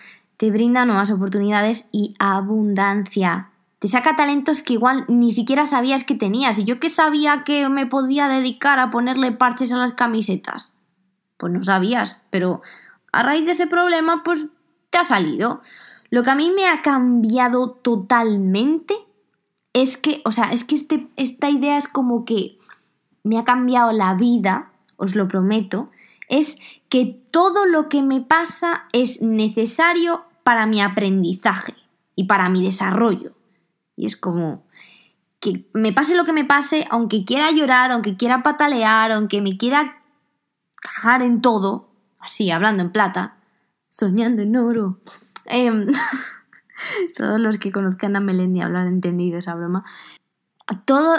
te 0.43 0.51
brinda 0.51 0.83
nuevas 0.83 1.09
oportunidades 1.09 1.87
y 1.93 2.15
abundancia. 2.19 3.51
Te 3.79 3.87
saca 3.87 4.17
talentos 4.17 4.61
que 4.61 4.73
igual 4.73 5.05
ni 5.07 5.31
siquiera 5.31 5.65
sabías 5.65 6.03
que 6.03 6.15
tenías. 6.15 6.59
Y 6.59 6.65
yo 6.65 6.81
que 6.81 6.89
sabía 6.89 7.45
que 7.45 7.69
me 7.69 7.85
podía 7.85 8.27
dedicar 8.27 8.77
a 8.77 8.89
ponerle 8.89 9.31
parches 9.31 9.71
a 9.71 9.77
las 9.77 9.93
camisetas. 9.93 10.73
Pues 11.37 11.53
no 11.53 11.63
sabías, 11.63 12.19
pero 12.29 12.61
a 13.13 13.23
raíz 13.23 13.45
de 13.45 13.53
ese 13.53 13.67
problema, 13.67 14.21
pues 14.25 14.47
te 14.89 14.97
ha 14.97 15.05
salido. 15.05 15.61
Lo 16.09 16.23
que 16.23 16.31
a 16.31 16.35
mí 16.35 16.51
me 16.53 16.67
ha 16.67 16.81
cambiado 16.81 17.69
totalmente 17.71 18.95
es 19.71 19.95
que, 19.95 20.21
o 20.25 20.33
sea, 20.33 20.51
es 20.51 20.65
que 20.65 20.75
este, 20.75 21.07
esta 21.15 21.49
idea 21.49 21.77
es 21.77 21.87
como 21.87 22.25
que 22.25 22.57
me 23.23 23.39
ha 23.39 23.45
cambiado 23.45 23.93
la 23.93 24.13
vida, 24.15 24.73
os 24.97 25.15
lo 25.15 25.29
prometo, 25.29 25.89
es 26.27 26.57
que 26.89 27.17
todo 27.31 27.65
lo 27.65 27.87
que 27.87 28.01
me 28.01 28.19
pasa 28.19 28.89
es 28.91 29.21
necesario 29.21 30.25
para 30.43 30.65
mi 30.65 30.81
aprendizaje 30.81 31.73
y 32.15 32.25
para 32.25 32.49
mi 32.49 32.63
desarrollo. 32.63 33.33
Y 33.95 34.05
es 34.05 34.17
como 34.17 34.65
que 35.39 35.69
me 35.73 35.91
pase 35.91 36.15
lo 36.15 36.25
que 36.25 36.33
me 36.33 36.45
pase, 36.45 36.87
aunque 36.89 37.25
quiera 37.25 37.51
llorar, 37.51 37.91
aunque 37.91 38.15
quiera 38.15 38.43
patalear, 38.43 39.11
aunque 39.11 39.41
me 39.41 39.57
quiera 39.57 40.01
cagar 40.81 41.21
en 41.21 41.41
todo, 41.41 41.89
así 42.19 42.49
hablando 42.51 42.83
en 42.83 42.91
plata, 42.91 43.37
soñando 43.89 44.41
en 44.41 44.55
oro. 44.55 44.99
Em, 45.45 45.87
todos 47.17 47.39
los 47.39 47.57
que 47.57 47.71
conozcan 47.71 48.15
a 48.15 48.19
Melendi 48.19 48.61
habrán 48.61 48.87
entendido 48.87 49.37
esa 49.37 49.55
broma. 49.55 49.83
Todo, 50.85 51.15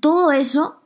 todo 0.00 0.32
eso, 0.32 0.82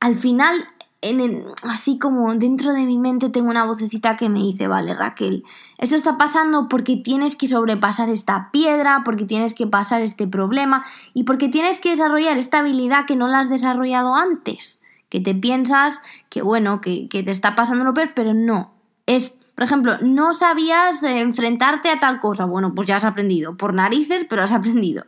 al 0.00 0.18
final 0.18 0.66
en 1.00 1.46
así 1.62 1.98
como 1.98 2.34
dentro 2.34 2.72
de 2.72 2.84
mi 2.84 2.98
mente 2.98 3.28
tengo 3.28 3.50
una 3.50 3.64
vocecita 3.64 4.16
que 4.16 4.28
me 4.28 4.40
dice, 4.40 4.66
vale 4.66 4.94
Raquel, 4.94 5.44
esto 5.78 5.94
está 5.94 6.18
pasando 6.18 6.68
porque 6.68 6.96
tienes 6.96 7.36
que 7.36 7.46
sobrepasar 7.46 8.08
esta 8.08 8.50
piedra, 8.50 9.02
porque 9.04 9.24
tienes 9.24 9.54
que 9.54 9.66
pasar 9.66 10.02
este 10.02 10.26
problema 10.26 10.84
y 11.14 11.24
porque 11.24 11.48
tienes 11.48 11.78
que 11.78 11.90
desarrollar 11.90 12.36
esta 12.36 12.58
habilidad 12.58 13.06
que 13.06 13.16
no 13.16 13.28
la 13.28 13.40
has 13.40 13.48
desarrollado 13.48 14.16
antes, 14.16 14.80
que 15.08 15.20
te 15.20 15.34
piensas 15.34 16.02
que 16.30 16.42
bueno, 16.42 16.80
que 16.80 17.08
te 17.10 17.30
está 17.30 17.54
pasando 17.54 17.84
lo 17.84 17.94
peor, 17.94 18.12
pero 18.14 18.34
no. 18.34 18.72
Es, 19.06 19.30
por 19.54 19.64
ejemplo, 19.64 19.98
no 20.02 20.34
sabías 20.34 21.02
enfrentarte 21.02 21.90
a 21.90 22.00
tal 22.00 22.20
cosa, 22.20 22.44
bueno, 22.44 22.74
pues 22.74 22.88
ya 22.88 22.96
has 22.96 23.04
aprendido, 23.04 23.56
por 23.56 23.72
narices, 23.72 24.26
pero 24.28 24.42
has 24.42 24.52
aprendido. 24.52 25.04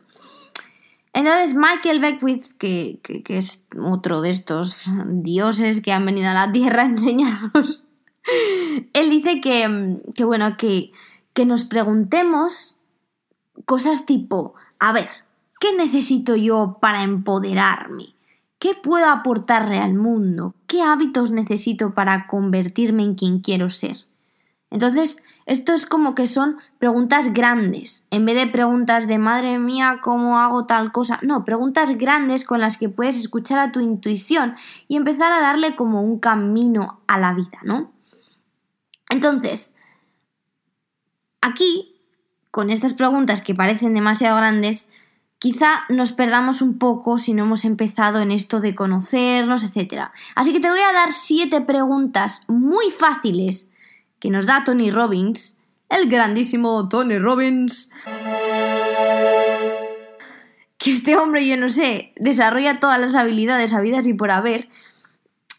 Entonces 1.12 1.54
Michael 1.54 2.00
Beckwith, 2.00 2.44
que, 2.56 3.00
es 3.28 3.64
otro 3.80 4.20
de 4.20 4.30
estos 4.30 4.84
dioses 5.06 5.80
que 5.80 5.92
han 5.92 6.06
venido 6.06 6.28
a 6.28 6.34
la 6.34 6.52
Tierra 6.52 6.82
a 6.82 6.86
enseñarnos, 6.86 7.84
él 8.92 9.10
dice 9.10 9.40
que, 9.40 9.98
que 10.14 10.24
bueno, 10.24 10.56
que, 10.56 10.92
que 11.32 11.46
nos 11.46 11.64
preguntemos 11.64 12.76
cosas 13.64 14.06
tipo, 14.06 14.54
a 14.78 14.92
ver, 14.92 15.08
¿qué 15.58 15.74
necesito 15.74 16.36
yo 16.36 16.78
para 16.80 17.02
empoderarme? 17.02 18.14
¿Qué 18.58 18.74
puedo 18.74 19.06
aportarle 19.06 19.78
al 19.78 19.94
mundo? 19.94 20.54
¿Qué 20.66 20.82
hábitos 20.82 21.30
necesito 21.30 21.94
para 21.94 22.26
convertirme 22.26 23.02
en 23.04 23.14
quien 23.14 23.40
quiero 23.40 23.70
ser? 23.70 23.96
Entonces, 24.70 25.22
esto 25.50 25.73
es 25.73 25.85
como 25.85 26.14
que 26.14 26.28
son 26.28 26.59
preguntas 26.78 27.35
grandes, 27.35 28.04
en 28.12 28.25
vez 28.25 28.37
de 28.37 28.47
preguntas 28.47 29.09
de 29.09 29.19
madre 29.19 29.59
mía, 29.59 29.99
¿cómo 30.00 30.38
hago 30.38 30.64
tal 30.64 30.92
cosa? 30.92 31.19
No, 31.23 31.45
preguntas 31.45 31.90
grandes 31.99 32.45
con 32.45 32.61
las 32.61 32.76
que 32.76 32.88
puedes 32.88 33.19
escuchar 33.19 33.59
a 33.59 33.73
tu 33.73 33.80
intuición 33.80 34.54
y 34.87 34.95
empezar 34.95 35.33
a 35.33 35.40
darle 35.40 35.75
como 35.75 36.02
un 36.02 36.21
camino 36.21 37.00
a 37.09 37.19
la 37.19 37.35
vida, 37.35 37.59
¿no? 37.64 37.90
Entonces, 39.09 39.75
aquí, 41.40 41.97
con 42.52 42.71
estas 42.71 42.95
preguntas 42.95 43.42
que 43.42 43.57
parecen 43.57 43.92
demasiado 43.92 44.37
grandes, 44.37 44.88
quizá 45.40 45.80
nos 45.88 46.12
perdamos 46.12 46.62
un 46.62 46.78
poco 46.78 47.19
si 47.19 47.35
no 47.35 47.42
hemos 47.42 47.64
empezado 47.64 48.21
en 48.21 48.30
esto 48.30 48.61
de 48.61 48.76
conocernos, 48.76 49.64
etc. 49.64 50.11
Así 50.37 50.52
que 50.52 50.61
te 50.61 50.71
voy 50.71 50.78
a 50.78 50.92
dar 50.92 51.12
siete 51.12 51.61
preguntas 51.61 52.42
muy 52.47 52.92
fáciles 52.92 53.66
que 54.20 54.30
nos 54.30 54.46
da 54.46 54.62
Tony 54.64 54.90
Robbins, 54.90 55.56
el 55.88 56.08
grandísimo 56.08 56.88
Tony 56.88 57.18
Robbins. 57.18 57.90
Que 60.78 60.90
este 60.90 61.16
hombre, 61.16 61.46
yo 61.46 61.56
no 61.56 61.68
sé, 61.68 62.12
desarrolla 62.16 62.80
todas 62.80 63.00
las 63.00 63.14
habilidades 63.14 63.72
habidas 63.72 64.06
y 64.06 64.14
por 64.14 64.30
haber, 64.30 64.68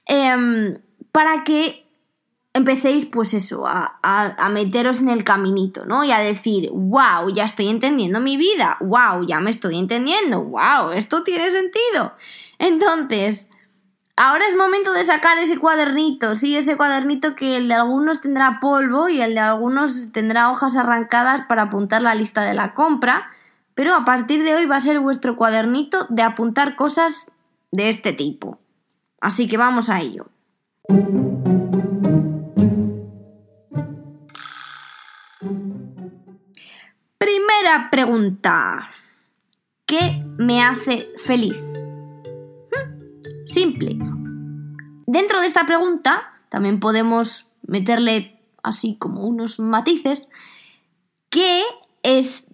em, 0.05 0.79
para 1.11 1.43
que 1.43 1.85
empecéis, 2.53 3.05
pues 3.05 3.33
eso, 3.33 3.65
a, 3.67 3.99
a, 4.01 4.49
meteros 4.49 4.99
en 5.01 5.09
el 5.09 5.23
caminito, 5.23 5.85
¿no? 5.85 6.03
Y 6.03 6.11
a 6.11 6.19
decir, 6.19 6.69
wow, 6.71 7.29
ya 7.33 7.45
estoy 7.45 7.69
entendiendo 7.69 8.19
mi 8.19 8.35
vida, 8.35 8.77
wow, 8.81 9.25
ya 9.25 9.39
me 9.39 9.51
estoy 9.51 9.77
entendiendo, 9.77 10.43
wow, 10.43 10.91
esto 10.93 11.23
tiene 11.23 11.49
sentido. 11.49 12.13
Entonces, 12.59 13.47
Ahora 14.23 14.47
es 14.47 14.55
momento 14.55 14.93
de 14.93 15.03
sacar 15.03 15.39
ese 15.39 15.57
cuadernito, 15.57 16.35
sí, 16.35 16.55
ese 16.55 16.77
cuadernito 16.77 17.35
que 17.35 17.57
el 17.57 17.67
de 17.67 17.73
algunos 17.73 18.21
tendrá 18.21 18.59
polvo 18.59 19.09
y 19.09 19.19
el 19.19 19.33
de 19.33 19.39
algunos 19.39 20.11
tendrá 20.11 20.51
hojas 20.51 20.75
arrancadas 20.75 21.47
para 21.47 21.63
apuntar 21.63 22.03
la 22.03 22.13
lista 22.13 22.43
de 22.43 22.53
la 22.53 22.75
compra, 22.75 23.31
pero 23.73 23.95
a 23.95 24.05
partir 24.05 24.43
de 24.43 24.53
hoy 24.53 24.67
va 24.67 24.75
a 24.75 24.79
ser 24.79 24.99
vuestro 24.99 25.35
cuadernito 25.35 26.05
de 26.09 26.21
apuntar 26.21 26.75
cosas 26.75 27.31
de 27.71 27.89
este 27.89 28.13
tipo. 28.13 28.59
Así 29.21 29.47
que 29.47 29.57
vamos 29.57 29.89
a 29.89 30.01
ello. 30.01 30.27
Primera 37.17 37.89
pregunta. 37.89 38.87
¿Qué 39.87 40.23
me 40.37 40.61
hace 40.61 41.09
feliz? 41.25 41.70
Simple. 43.51 43.97
Dentro 45.07 45.41
de 45.41 45.47
esta 45.47 45.65
pregunta 45.65 46.33
también 46.49 46.79
podemos 46.79 47.47
meterle 47.67 48.39
así 48.63 48.95
como 48.97 49.25
unos 49.25 49.59
matices. 49.59 50.29
¿Qué 51.29 51.63
es 52.03 52.45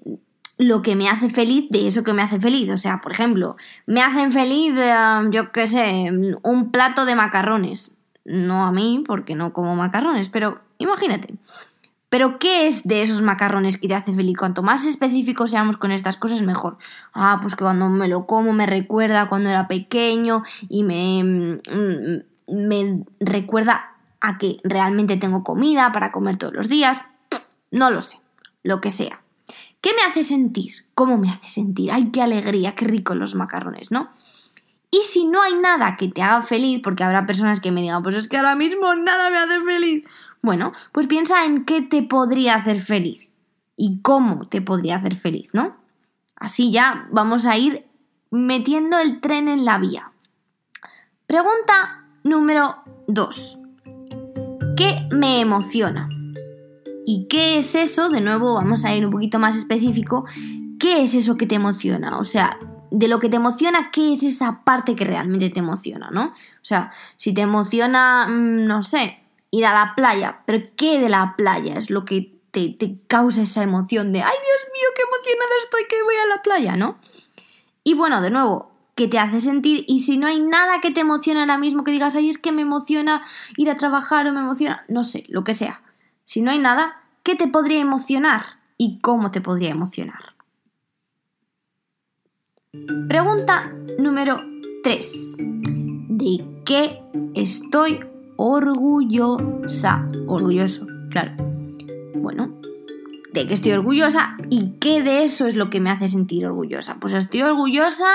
lo 0.58 0.82
que 0.82 0.96
me 0.96 1.10
hace 1.10 1.30
feliz 1.30 1.70
de 1.70 1.88
eso 1.88 2.04
que 2.04 2.14
me 2.14 2.22
hace 2.22 2.40
feliz? 2.40 2.70
O 2.72 2.78
sea, 2.78 3.02
por 3.02 3.12
ejemplo, 3.12 3.56
me 3.86 4.02
hacen 4.02 4.32
feliz, 4.32 4.74
eh, 4.78 4.94
yo 5.32 5.52
qué 5.52 5.68
sé, 5.68 6.12
un 6.44 6.72
plato 6.72 7.06
de 7.06 7.16
macarrones. 7.16 7.92
No 8.26 8.66
a 8.66 8.72
mí, 8.72 9.04
porque 9.06 9.36
no 9.36 9.54
como 9.54 9.76
macarrones, 9.76 10.30
pero 10.30 10.60
imagínate. 10.80 11.36
Pero 12.10 12.40
¿qué 12.40 12.68
es 12.68 12.84
de 12.84 13.02
esos 13.02 13.22
macarrones 13.22 13.78
que 13.78 13.88
te 13.88 13.96
hace 13.96 14.14
feliz? 14.14 14.38
Cuanto 14.38 14.64
más 14.64 14.86
específicos 14.86 15.52
seamos 15.52 15.76
con 15.78 15.92
estas 15.92 16.16
cosas, 16.16 16.42
mejor. 16.42 16.78
Ah, 17.14 17.40
pues 17.42 17.56
que 17.56 17.64
cuando 17.64 17.90
me 17.90 18.08
lo 18.08 18.26
como 18.26 18.54
me 18.54 18.66
recuerda 18.66 19.28
cuando 19.28 19.50
era 19.50 19.68
pequeño 19.68 20.44
y 20.70 20.84
me, 20.84 21.24
mm, 21.24 22.22
me 22.48 23.04
recuerda 23.20 23.98
a 24.22 24.38
que 24.38 24.58
realmente 24.64 25.18
tengo 25.18 25.44
comida 25.44 25.92
para 25.92 26.12
comer 26.12 26.38
todos 26.38 26.54
los 26.54 26.70
días. 26.70 27.02
No 27.72 27.92
lo 27.92 28.02
sé, 28.02 28.22
lo 28.64 28.80
que 28.80 28.90
sea. 28.90 29.22
¿Qué 29.82 29.92
me 29.94 30.10
hace 30.10 30.24
sentir? 30.24 30.86
¿Cómo 30.96 31.18
me 31.18 31.30
hace 31.30 31.48
sentir? 31.50 31.92
¡Ay, 31.92 32.10
qué 32.12 32.22
alegría, 32.22 32.74
qué 32.74 32.86
rico 32.86 33.16
los 33.16 33.36
macarrones, 33.36 33.92
¿no? 33.92 34.10
Y 34.90 35.04
si 35.04 35.26
no 35.26 35.42
hay 35.42 35.54
nada 35.54 35.98
que 35.98 36.08
te 36.08 36.22
haga 36.22 36.44
feliz, 36.44 36.82
porque 36.82 37.04
habrá 37.04 37.26
personas 37.28 37.60
que 37.60 37.72
me 37.72 37.82
digan, 37.82 38.04
pues 38.04 38.16
es 38.16 38.28
que 38.28 38.38
ahora 38.38 38.56
mismo 38.56 38.96
nada 38.96 39.30
me 39.30 39.38
hace 39.38 39.62
feliz. 39.62 40.06
Bueno, 40.42 40.74
pues 40.92 41.08
piensa 41.08 41.46
en 41.46 41.66
qué 41.66 41.82
te 41.82 42.04
podría 42.04 42.56
hacer 42.56 42.82
feliz 42.82 43.30
y 43.76 44.02
cómo 44.02 44.48
te 44.48 44.62
podría 44.62 44.98
hacer 44.98 45.16
feliz, 45.16 45.50
¿no? 45.54 45.78
Así 46.36 46.72
ya 46.72 47.08
vamos 47.12 47.46
a 47.46 47.58
ir 47.58 47.86
metiendo 48.30 49.00
el 49.00 49.20
tren 49.22 49.48
en 49.48 49.66
la 49.66 49.78
vía. 49.78 50.12
Pregunta 51.26 52.06
número 52.24 52.78
2. 53.08 53.58
¿Qué 54.76 55.08
me 55.12 55.42
emociona? 55.42 56.10
¿Y 57.06 57.28
qué 57.28 57.58
es 57.58 57.74
eso? 57.74 58.10
De 58.10 58.22
nuevo 58.22 58.54
vamos 58.54 58.86
a 58.86 58.96
ir 58.96 59.06
un 59.06 59.12
poquito 59.12 59.40
más 59.40 59.56
específico. 59.56 60.26
¿Qué 60.80 61.04
es 61.04 61.16
eso 61.16 61.38
que 61.38 61.48
te 61.48 61.56
emociona? 61.56 62.20
O 62.20 62.26
sea, 62.26 62.58
de 62.92 63.08
lo 63.08 63.20
que 63.20 63.30
te 63.30 63.38
emociona, 63.38 63.92
¿qué 63.92 64.14
es 64.14 64.24
esa 64.24 64.64
parte 64.64 64.96
que 64.96 65.06
realmente 65.06 65.50
te 65.50 65.60
emociona, 65.60 66.10
¿no? 66.12 66.26
O 66.26 66.64
sea, 66.64 66.92
si 67.18 67.34
te 67.34 67.42
emociona, 67.42 68.28
mm, 68.28 68.66
no 68.66 68.84
sé, 68.84 69.20
ir 69.52 69.66
a 69.66 69.74
la 69.74 69.96
playa, 69.96 70.44
pero 70.46 70.64
¿qué 70.76 71.00
de 71.00 71.10
la 71.10 71.36
playa 71.38 71.76
es 71.76 71.90
lo 71.90 72.06
que 72.06 72.40
te, 72.52 72.70
te 72.70 72.98
causa 73.08 73.44
esa 73.44 73.64
emoción 73.64 74.12
de, 74.12 74.22
ay 74.22 74.36
Dios 74.36 74.68
mío, 74.74 74.88
qué 74.96 75.04
emocionada 75.04 75.52
estoy 75.64 75.84
que 75.90 76.04
voy 76.04 76.16
a 76.16 76.36
la 76.36 76.42
playa, 76.42 76.76
¿no? 76.76 76.98
Y 77.84 77.94
bueno, 77.94 78.22
de 78.22 78.30
nuevo, 78.30 78.72
¿qué 78.96 79.08
te 79.08 79.20
hace 79.20 79.40
sentir? 79.40 79.86
Y 79.88 80.02
si 80.02 80.18
no 80.18 80.28
hay 80.28 80.40
nada 80.42 80.82
que 80.82 80.92
te 80.92 81.02
emocione 81.02 81.40
ahora 81.40 81.58
mismo, 81.58 81.84
que 81.84 81.92
digas, 81.92 82.16
ay, 82.16 82.30
es 82.30 82.38
que 82.38 82.52
me 82.52 82.64
emociona 82.64 83.24
ir 83.56 83.70
a 83.70 83.78
trabajar 83.78 84.28
o 84.28 84.34
me 84.34 84.42
emociona, 84.42 84.84
no 84.90 85.04
sé, 85.04 85.24
lo 85.30 85.44
que 85.44 85.54
sea. 85.54 85.82
Si 86.26 86.42
no 86.42 86.52
hay 86.52 86.60
nada, 86.60 87.04
¿qué 87.24 87.36
te 87.36 87.48
podría 87.48 87.80
emocionar? 87.80 88.58
¿Y 88.78 89.00
cómo 89.00 89.32
te 89.32 89.40
podría 89.40 89.70
emocionar? 89.70 90.36
Pregunta 93.08 93.72
número 93.98 94.42
3. 94.84 95.36
¿De 95.38 96.64
qué 96.66 97.02
estoy 97.36 98.04
orgullosa. 98.38 100.08
Orgulloso, 100.28 100.88
claro. 101.10 101.34
Bueno, 102.16 102.54
¿de 103.34 103.48
qué 103.48 103.54
estoy 103.54 103.74
orgullosa? 103.74 104.38
¿Y 104.50 104.74
qué 104.80 105.04
de 105.04 105.24
eso 105.24 105.48
es 105.48 105.56
lo 105.56 105.70
que 105.70 105.82
me 105.82 105.90
hace 105.90 106.08
sentir 106.08 106.46
orgullosa? 106.46 106.98
Pues 107.00 107.14
estoy 107.14 107.42
orgullosa 107.42 108.08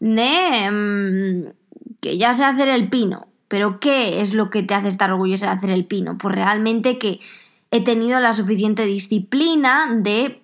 de 0.00 0.70
mm, 0.70 1.98
que 2.00 2.16
ya 2.16 2.34
sé 2.34 2.44
hacer 2.44 2.68
el 2.68 2.88
pino. 2.88 3.28
Pero 3.48 3.78
¿qué 3.78 4.20
es 4.22 4.34
lo 4.34 4.50
que 4.50 4.62
te 4.62 4.74
hace 4.74 4.88
estar 4.88 5.12
orgullosa 5.12 5.46
de 5.46 5.52
hacer 5.52 5.70
el 5.70 5.84
pino? 5.84 6.16
Pues 6.18 6.34
realmente 6.34 6.98
que 6.98 7.20
he 7.70 7.84
tenido 7.84 8.18
la 8.20 8.32
suficiente 8.32 8.86
disciplina 8.86 9.94
de 9.94 10.42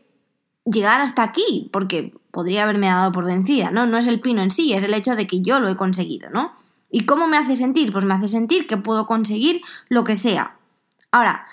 llegar 0.64 1.00
hasta 1.00 1.22
aquí, 1.22 1.68
porque 1.72 2.12
podría 2.30 2.64
haberme 2.64 2.86
dado 2.86 3.12
por 3.12 3.24
vencida, 3.24 3.70
¿no? 3.70 3.86
No 3.86 3.98
es 3.98 4.06
el 4.06 4.20
pino 4.20 4.42
en 4.42 4.50
sí, 4.50 4.72
es 4.72 4.82
el 4.82 4.94
hecho 4.94 5.16
de 5.16 5.26
que 5.26 5.40
yo 5.40 5.60
lo 5.60 5.68
he 5.68 5.76
conseguido, 5.76 6.30
¿no? 6.30 6.52
¿Y 6.90 7.06
cómo 7.06 7.28
me 7.28 7.36
hace 7.36 7.56
sentir? 7.56 7.92
Pues 7.92 8.04
me 8.04 8.14
hace 8.14 8.28
sentir 8.28 8.66
que 8.66 8.76
puedo 8.76 9.06
conseguir 9.06 9.62
lo 9.88 10.04
que 10.04 10.16
sea. 10.16 10.56
Ahora, 11.12 11.46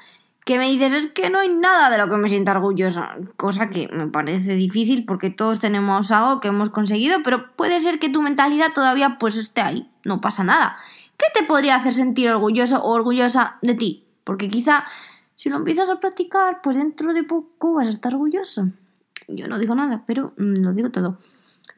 ¿qué 0.46 0.58
me 0.58 0.70
dices? 0.70 0.94
Es 0.94 1.14
que 1.14 1.30
no 1.30 1.40
hay 1.40 1.50
nada 1.50 1.90
de 1.90 1.98
lo 1.98 2.10
que 2.10 2.18
me 2.18 2.30
sienta 2.30 2.52
orgullosa, 2.52 3.16
cosa 3.36 3.70
que 3.70 3.88
me 3.90 4.08
parece 4.08 4.56
difícil 4.56 5.06
porque 5.06 5.30
todos 5.30 5.60
tenemos 5.60 6.12
algo 6.12 6.40
que 6.40 6.48
hemos 6.48 6.70
conseguido, 6.70 7.20
pero 7.24 7.56
puede 7.56 7.80
ser 7.80 8.00
que 8.00 8.10
tu 8.10 8.22
mentalidad 8.22 8.74
todavía 8.74 9.18
pues 9.20 9.36
esté 9.38 9.62
ahí, 9.62 9.92
no 10.04 10.22
pasa 10.22 10.44
nada. 10.44 10.78
¿qué 11.18 11.26
te 11.34 11.46
podría 11.46 11.76
hacer 11.76 11.94
sentir 11.94 12.30
orgulloso 12.30 12.82
o 12.82 12.94
orgullosa 12.94 13.58
de 13.62 13.76
ti? 13.76 14.06
Porque 14.24 14.50
quizá 14.50 14.86
si 15.36 15.50
lo 15.50 15.58
empiezas 15.58 15.90
a 15.90 16.00
practicar, 16.00 16.62
pues 16.62 16.78
dentro 16.78 17.14
de 17.14 17.24
poco 17.24 17.74
vas 17.74 17.88
a 17.88 17.92
estar 17.92 18.14
orgulloso. 18.14 18.70
Yo 19.28 19.48
no 19.48 19.60
digo 19.60 19.76
nada, 19.76 20.04
pero 20.08 20.34
mm, 20.38 20.64
lo 20.64 20.74
digo 20.74 20.90
todo. 20.90 21.18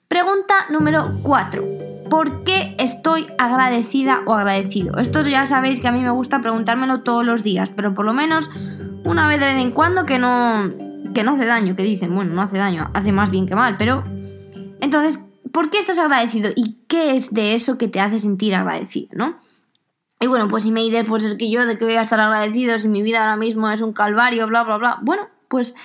Pregunta 0.10 0.66
número 0.72 1.20
4. 1.22 1.64
¿Por 2.10 2.44
qué 2.44 2.76
estoy 2.80 3.28
agradecida 3.38 4.24
o 4.26 4.34
agradecido? 4.34 4.98
Esto 4.98 5.22
ya 5.22 5.46
sabéis 5.46 5.80
que 5.80 5.88
a 5.88 5.92
mí 5.92 6.02
me 6.02 6.10
gusta 6.10 6.42
preguntármelo 6.42 7.04
todos 7.04 7.24
los 7.24 7.44
días, 7.44 7.70
pero 7.76 7.94
por 7.94 8.06
lo 8.06 8.14
menos 8.16 8.50
una 9.06 9.28
vez 9.28 9.40
de 9.40 9.54
vez 9.54 9.64
en 9.64 9.70
cuando 9.70 10.08
que 10.08 10.18
no, 10.18 10.74
que 11.14 11.24
no 11.24 11.36
hace 11.36 11.46
daño, 11.46 11.76
que 11.76 11.84
dicen, 11.84 12.16
bueno, 12.16 12.34
no 12.34 12.42
hace 12.42 12.58
daño, 12.58 12.90
hace 12.96 13.12
más 13.12 13.30
bien 13.30 13.46
que 13.46 13.54
mal, 13.54 13.78
pero... 13.78 14.04
Entonces, 14.82 15.20
¿por 15.52 15.70
qué 15.70 15.78
estás 15.78 16.00
agradecido? 16.00 16.50
¿Y 16.56 16.80
qué 16.88 17.16
es 17.16 17.32
de 17.32 17.54
eso 17.54 17.78
que 17.78 17.88
te 17.88 18.00
hace 18.00 18.18
sentir 18.18 18.56
agradecido, 18.56 19.10
no? 19.12 19.38
Y 20.20 20.26
bueno, 20.26 20.48
pues 20.48 20.64
si 20.64 20.72
me 20.72 20.82
dices, 20.82 21.06
pues 21.08 21.24
es 21.24 21.36
que 21.36 21.52
yo 21.52 21.68
de 21.68 21.78
qué 21.78 21.86
voy 21.86 21.98
a 21.98 22.02
estar 22.02 22.20
agradecido 22.20 22.80
si 22.80 22.88
mi 22.88 23.04
vida 23.04 23.20
ahora 23.20 23.38
mismo 23.38 23.70
es 23.70 23.82
un 23.82 23.94
calvario, 23.94 24.48
bla, 24.48 24.64
bla, 24.64 24.78
bla. 24.78 24.98
Bueno, 25.04 25.28
pues, 25.50 25.76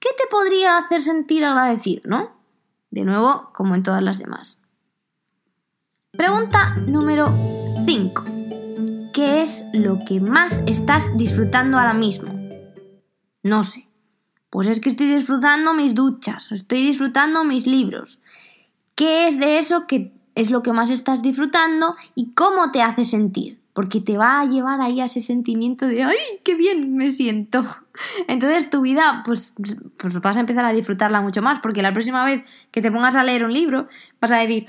¿qué 0.00 0.08
te 0.16 0.24
podría 0.30 0.78
hacer 0.78 1.02
sentir 1.02 1.44
agradecido, 1.44 2.00
no? 2.06 2.35
De 2.96 3.04
nuevo, 3.04 3.50
como 3.52 3.74
en 3.74 3.82
todas 3.82 4.02
las 4.02 4.18
demás. 4.18 4.58
Pregunta 6.12 6.76
número 6.86 7.28
5. 7.84 8.24
¿Qué 9.12 9.42
es 9.42 9.66
lo 9.74 9.98
que 10.06 10.18
más 10.18 10.62
estás 10.66 11.04
disfrutando 11.14 11.76
ahora 11.76 11.92
mismo? 11.92 12.32
No 13.42 13.64
sé. 13.64 13.86
Pues 14.48 14.66
es 14.66 14.80
que 14.80 14.88
estoy 14.88 15.08
disfrutando 15.14 15.74
mis 15.74 15.94
duchas, 15.94 16.50
estoy 16.52 16.86
disfrutando 16.86 17.44
mis 17.44 17.66
libros. 17.66 18.18
¿Qué 18.94 19.28
es 19.28 19.38
de 19.38 19.58
eso 19.58 19.86
que 19.86 20.14
es 20.34 20.50
lo 20.50 20.62
que 20.62 20.72
más 20.72 20.88
estás 20.88 21.20
disfrutando 21.20 21.96
y 22.14 22.32
cómo 22.32 22.72
te 22.72 22.80
hace 22.80 23.04
sentir? 23.04 23.60
Porque 23.76 24.00
te 24.00 24.16
va 24.16 24.40
a 24.40 24.46
llevar 24.46 24.80
ahí 24.80 25.00
a 25.00 25.04
ese 25.04 25.20
sentimiento 25.20 25.86
de 25.86 26.02
¡ay, 26.02 26.16
qué 26.42 26.54
bien 26.54 26.96
me 26.96 27.12
siento! 27.12 27.64
Entonces 28.26 28.70
tu 28.70 28.80
vida, 28.80 29.22
pues, 29.24 29.52
pues 29.98 30.20
vas 30.20 30.36
a 30.36 30.40
empezar 30.40 30.64
a 30.64 30.72
disfrutarla 30.72 31.20
mucho 31.20 31.42
más, 31.42 31.60
porque 31.60 31.82
la 31.82 31.92
próxima 31.92 32.24
vez 32.24 32.42
que 32.70 32.82
te 32.82 32.90
pongas 32.90 33.14
a 33.14 33.22
leer 33.22 33.44
un 33.44 33.52
libro, 33.52 33.86
vas 34.18 34.32
a 34.32 34.38
decir 34.38 34.66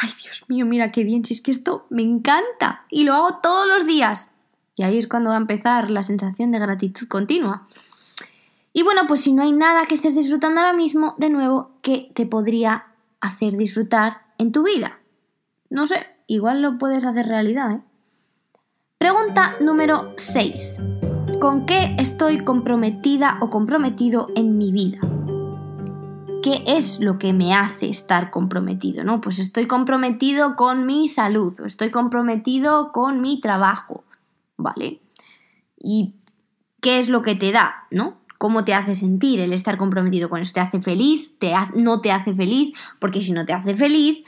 ¡ay, 0.00 0.10
Dios 0.22 0.44
mío, 0.48 0.66
mira 0.66 0.92
qué 0.92 1.02
bien! 1.02 1.24
Si 1.24 1.34
es 1.34 1.40
que 1.40 1.50
esto 1.50 1.86
me 1.90 2.02
encanta 2.02 2.84
y 2.90 3.04
lo 3.04 3.14
hago 3.14 3.38
todos 3.42 3.66
los 3.66 3.86
días. 3.86 4.30
Y 4.76 4.84
ahí 4.84 4.98
es 4.98 5.08
cuando 5.08 5.30
va 5.30 5.36
a 5.36 5.40
empezar 5.40 5.90
la 5.90 6.02
sensación 6.02 6.50
de 6.50 6.58
gratitud 6.58 7.08
continua. 7.08 7.66
Y 8.72 8.82
bueno, 8.82 9.02
pues 9.06 9.20
si 9.20 9.32
no 9.32 9.42
hay 9.42 9.52
nada 9.52 9.86
que 9.86 9.94
estés 9.94 10.14
disfrutando 10.14 10.60
ahora 10.60 10.72
mismo, 10.72 11.14
de 11.18 11.28
nuevo, 11.28 11.72
¿qué 11.82 12.10
te 12.14 12.26
podría 12.26 12.86
hacer 13.20 13.56
disfrutar 13.56 14.22
en 14.38 14.50
tu 14.50 14.62
vida? 14.62 14.98
No 15.68 15.86
sé, 15.86 16.06
igual 16.26 16.62
lo 16.62 16.78
puedes 16.78 17.04
hacer 17.04 17.26
realidad, 17.26 17.72
¿eh? 17.72 17.80
Pregunta 19.02 19.56
número 19.58 20.14
6. 20.16 20.76
¿Con 21.40 21.66
qué 21.66 21.96
estoy 21.98 22.44
comprometida 22.44 23.36
o 23.40 23.50
comprometido 23.50 24.28
en 24.36 24.56
mi 24.58 24.70
vida? 24.70 25.00
¿Qué 26.40 26.62
es 26.68 27.00
lo 27.00 27.18
que 27.18 27.32
me 27.32 27.52
hace 27.52 27.90
estar 27.90 28.30
comprometido? 28.30 29.02
¿No? 29.02 29.20
Pues 29.20 29.40
estoy 29.40 29.66
comprometido 29.66 30.54
con 30.54 30.86
mi 30.86 31.08
salud, 31.08 31.58
o 31.58 31.66
estoy 31.66 31.90
comprometido 31.90 32.92
con 32.92 33.20
mi 33.20 33.40
trabajo, 33.40 34.04
¿vale? 34.56 35.00
¿Y 35.76 36.14
qué 36.80 37.00
es 37.00 37.08
lo 37.08 37.22
que 37.22 37.34
te 37.34 37.50
da, 37.50 37.88
¿no? 37.90 38.18
cómo 38.38 38.64
te 38.64 38.74
hace 38.74 38.94
sentir 38.94 39.40
el 39.40 39.52
estar 39.52 39.78
comprometido 39.78 40.28
con 40.28 40.40
eso. 40.40 40.52
¿Te 40.52 40.60
hace 40.60 40.80
feliz? 40.80 41.30
¿Te 41.38 41.54
¿No 41.74 42.00
te 42.00 42.10
hace 42.10 42.34
feliz? 42.34 42.76
Porque 43.00 43.20
si 43.20 43.32
no 43.32 43.46
te 43.46 43.52
hace 43.52 43.76
feliz, 43.76 44.24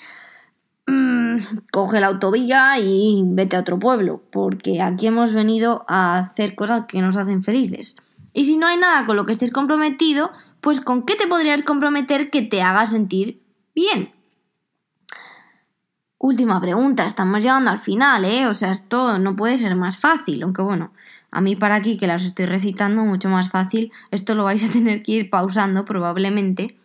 mmm, 0.86 1.36
coge 1.72 2.00
la 2.00 2.08
autovía 2.08 2.78
y 2.78 3.22
vete 3.26 3.56
a 3.56 3.60
otro 3.60 3.78
pueblo, 3.78 4.22
porque 4.30 4.82
aquí 4.82 5.06
hemos 5.06 5.32
venido 5.32 5.84
a 5.88 6.18
hacer 6.18 6.54
cosas 6.54 6.86
que 6.86 7.02
nos 7.02 7.16
hacen 7.16 7.42
felices. 7.42 7.96
Y 8.32 8.44
si 8.44 8.56
no 8.56 8.66
hay 8.66 8.76
nada 8.76 9.06
con 9.06 9.16
lo 9.16 9.26
que 9.26 9.32
estés 9.32 9.50
comprometido, 9.50 10.32
pues 10.60 10.80
¿con 10.80 11.04
qué 11.04 11.14
te 11.14 11.26
podrías 11.26 11.62
comprometer 11.62 12.30
que 12.30 12.42
te 12.42 12.62
haga 12.62 12.86
sentir 12.86 13.42
bien? 13.74 14.12
Última 16.18 16.60
pregunta, 16.60 17.04
estamos 17.04 17.42
llegando 17.42 17.70
al 17.70 17.80
final, 17.80 18.24
¿eh? 18.24 18.46
O 18.46 18.54
sea, 18.54 18.70
esto 18.70 19.18
no 19.18 19.36
puede 19.36 19.58
ser 19.58 19.76
más 19.76 19.98
fácil, 19.98 20.42
aunque 20.42 20.62
bueno, 20.62 20.92
a 21.30 21.40
mí 21.40 21.54
para 21.54 21.74
aquí 21.74 21.98
que 21.98 22.06
las 22.06 22.24
estoy 22.24 22.46
recitando 22.46 23.04
mucho 23.04 23.28
más 23.28 23.50
fácil, 23.50 23.92
esto 24.10 24.34
lo 24.34 24.44
vais 24.44 24.64
a 24.64 24.72
tener 24.72 25.02
que 25.02 25.12
ir 25.12 25.30
pausando 25.30 25.84
probablemente, 25.84 26.78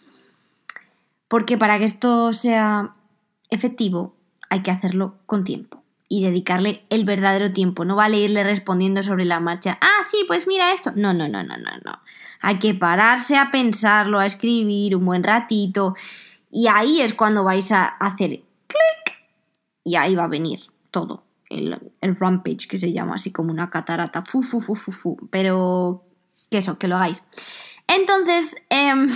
porque 1.28 1.58
para 1.58 1.78
que 1.78 1.86
esto 1.86 2.34
sea 2.34 2.96
efectivo 3.50 4.16
hay 4.50 4.62
que 4.64 4.72
hacerlo 4.72 5.16
con 5.26 5.44
tiempo 5.44 5.84
y 6.10 6.24
dedicarle 6.24 6.84
el 6.90 7.06
verdadero 7.06 7.54
tiempo. 7.54 7.86
No 7.86 7.96
vale 7.96 8.18
irle 8.18 8.44
respondiendo 8.44 9.04
sobre 9.04 9.26
la 9.26 9.40
marcha. 9.40 9.78
Ah, 9.80 10.04
sí, 10.10 10.26
pues 10.28 10.48
mira 10.48 10.74
esto. 10.74 10.92
No, 10.96 11.14
no, 11.14 11.30
no, 11.30 11.44
no, 11.44 11.56
no, 11.56 11.72
no. 11.86 12.00
Hay 12.42 12.58
que 12.58 12.74
pararse 12.74 13.38
a 13.38 13.52
pensarlo, 13.52 14.20
a 14.20 14.26
escribir 14.26 14.96
un 14.96 15.06
buen 15.06 15.24
ratito. 15.24 15.96
Y 16.50 16.68
ahí 16.68 17.02
es 17.02 17.14
cuando 17.14 17.44
vais 17.44 17.72
a 17.72 17.86
hacer 17.86 18.42
clic. 18.68 19.18
Y 19.84 19.96
ahí 19.96 20.16
va 20.16 20.24
a 20.24 20.30
venir 20.30 20.60
todo 20.90 21.24
el, 21.50 21.80
rampage 22.02 22.68
que 22.68 22.78
se 22.78 22.92
llama, 22.92 23.16
así 23.16 23.32
como 23.32 23.52
una 23.52 23.70
catarata. 23.70 24.24
Fu, 24.24 24.42
fu, 24.42 24.60
fu, 24.60 24.74
fu, 24.76 24.92
fu. 24.92 25.30
Pero 25.30 26.04
que 26.50 26.58
eso, 26.58 26.80
que 26.80 26.88
lo 26.88 26.96
hagáis. 26.96 27.24
Entonces, 27.88 28.56
em, 28.70 29.08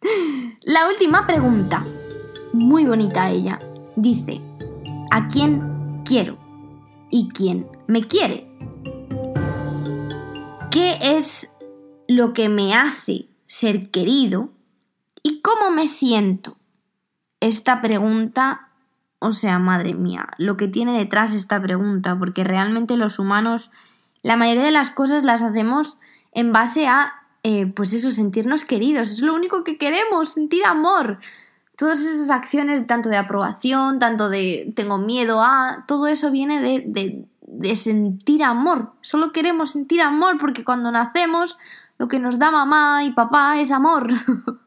la 0.62 0.86
última 0.86 1.26
pregunta, 1.26 1.84
muy 2.52 2.84
bonita 2.84 3.30
ella, 3.30 3.60
dice, 3.96 4.40
¿a 5.10 5.28
quién 5.28 6.02
quiero? 6.04 6.36
¿Y 7.10 7.28
quién 7.28 7.66
me 7.86 8.04
quiere? 8.04 8.46
¿Qué 10.70 10.98
es 11.00 11.50
lo 12.08 12.32
que 12.32 12.48
me 12.48 12.74
hace 12.74 13.28
ser 13.46 13.90
querido? 13.90 14.50
¿Y 15.22 15.40
cómo 15.40 15.70
me 15.70 15.88
siento? 15.88 16.56
Esta 17.40 17.80
pregunta 17.80 18.70
o 19.20 19.32
sea, 19.32 19.58
madre 19.58 19.94
mía, 19.94 20.30
lo 20.38 20.56
que 20.56 20.66
tiene 20.66 20.98
detrás 20.98 21.34
esta 21.34 21.60
pregunta, 21.60 22.18
porque 22.18 22.42
realmente 22.42 22.96
los 22.96 23.18
humanos, 23.18 23.70
la 24.22 24.36
mayoría 24.36 24.64
de 24.64 24.70
las 24.70 24.90
cosas 24.90 25.24
las 25.24 25.42
hacemos 25.42 25.98
en 26.32 26.52
base 26.52 26.88
a, 26.88 27.12
eh, 27.42 27.66
pues 27.66 27.92
eso, 27.92 28.12
sentirnos 28.12 28.64
queridos. 28.64 29.10
Es 29.10 29.20
lo 29.20 29.34
único 29.34 29.62
que 29.62 29.76
queremos, 29.76 30.30
sentir 30.30 30.64
amor. 30.64 31.18
Todas 31.80 32.00
esas 32.00 32.28
acciones, 32.28 32.86
tanto 32.86 33.08
de 33.08 33.16
aprobación, 33.16 33.98
tanto 33.98 34.28
de 34.28 34.70
tengo 34.76 34.98
miedo 34.98 35.40
a, 35.42 35.84
todo 35.88 36.08
eso 36.08 36.30
viene 36.30 36.60
de, 36.60 37.24
de, 37.40 37.76
sentir 37.76 38.44
amor. 38.44 38.92
Solo 39.00 39.32
queremos 39.32 39.70
sentir 39.70 40.02
amor 40.02 40.36
porque 40.38 40.62
cuando 40.62 40.92
nacemos 40.92 41.56
lo 41.96 42.06
que 42.06 42.18
nos 42.18 42.38
da 42.38 42.50
mamá 42.50 43.02
y 43.04 43.12
papá 43.12 43.58
es 43.58 43.70
amor. 43.70 44.08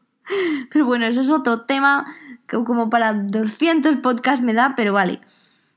Pero 0.72 0.86
bueno, 0.86 1.06
eso 1.06 1.20
es 1.20 1.30
otro 1.30 1.60
tema 1.60 2.04
como 2.48 2.90
para 2.90 3.12
200 3.12 3.98
podcasts 3.98 4.44
me 4.44 4.52
da, 4.52 4.74
pero 4.74 4.92
vale. 4.92 5.20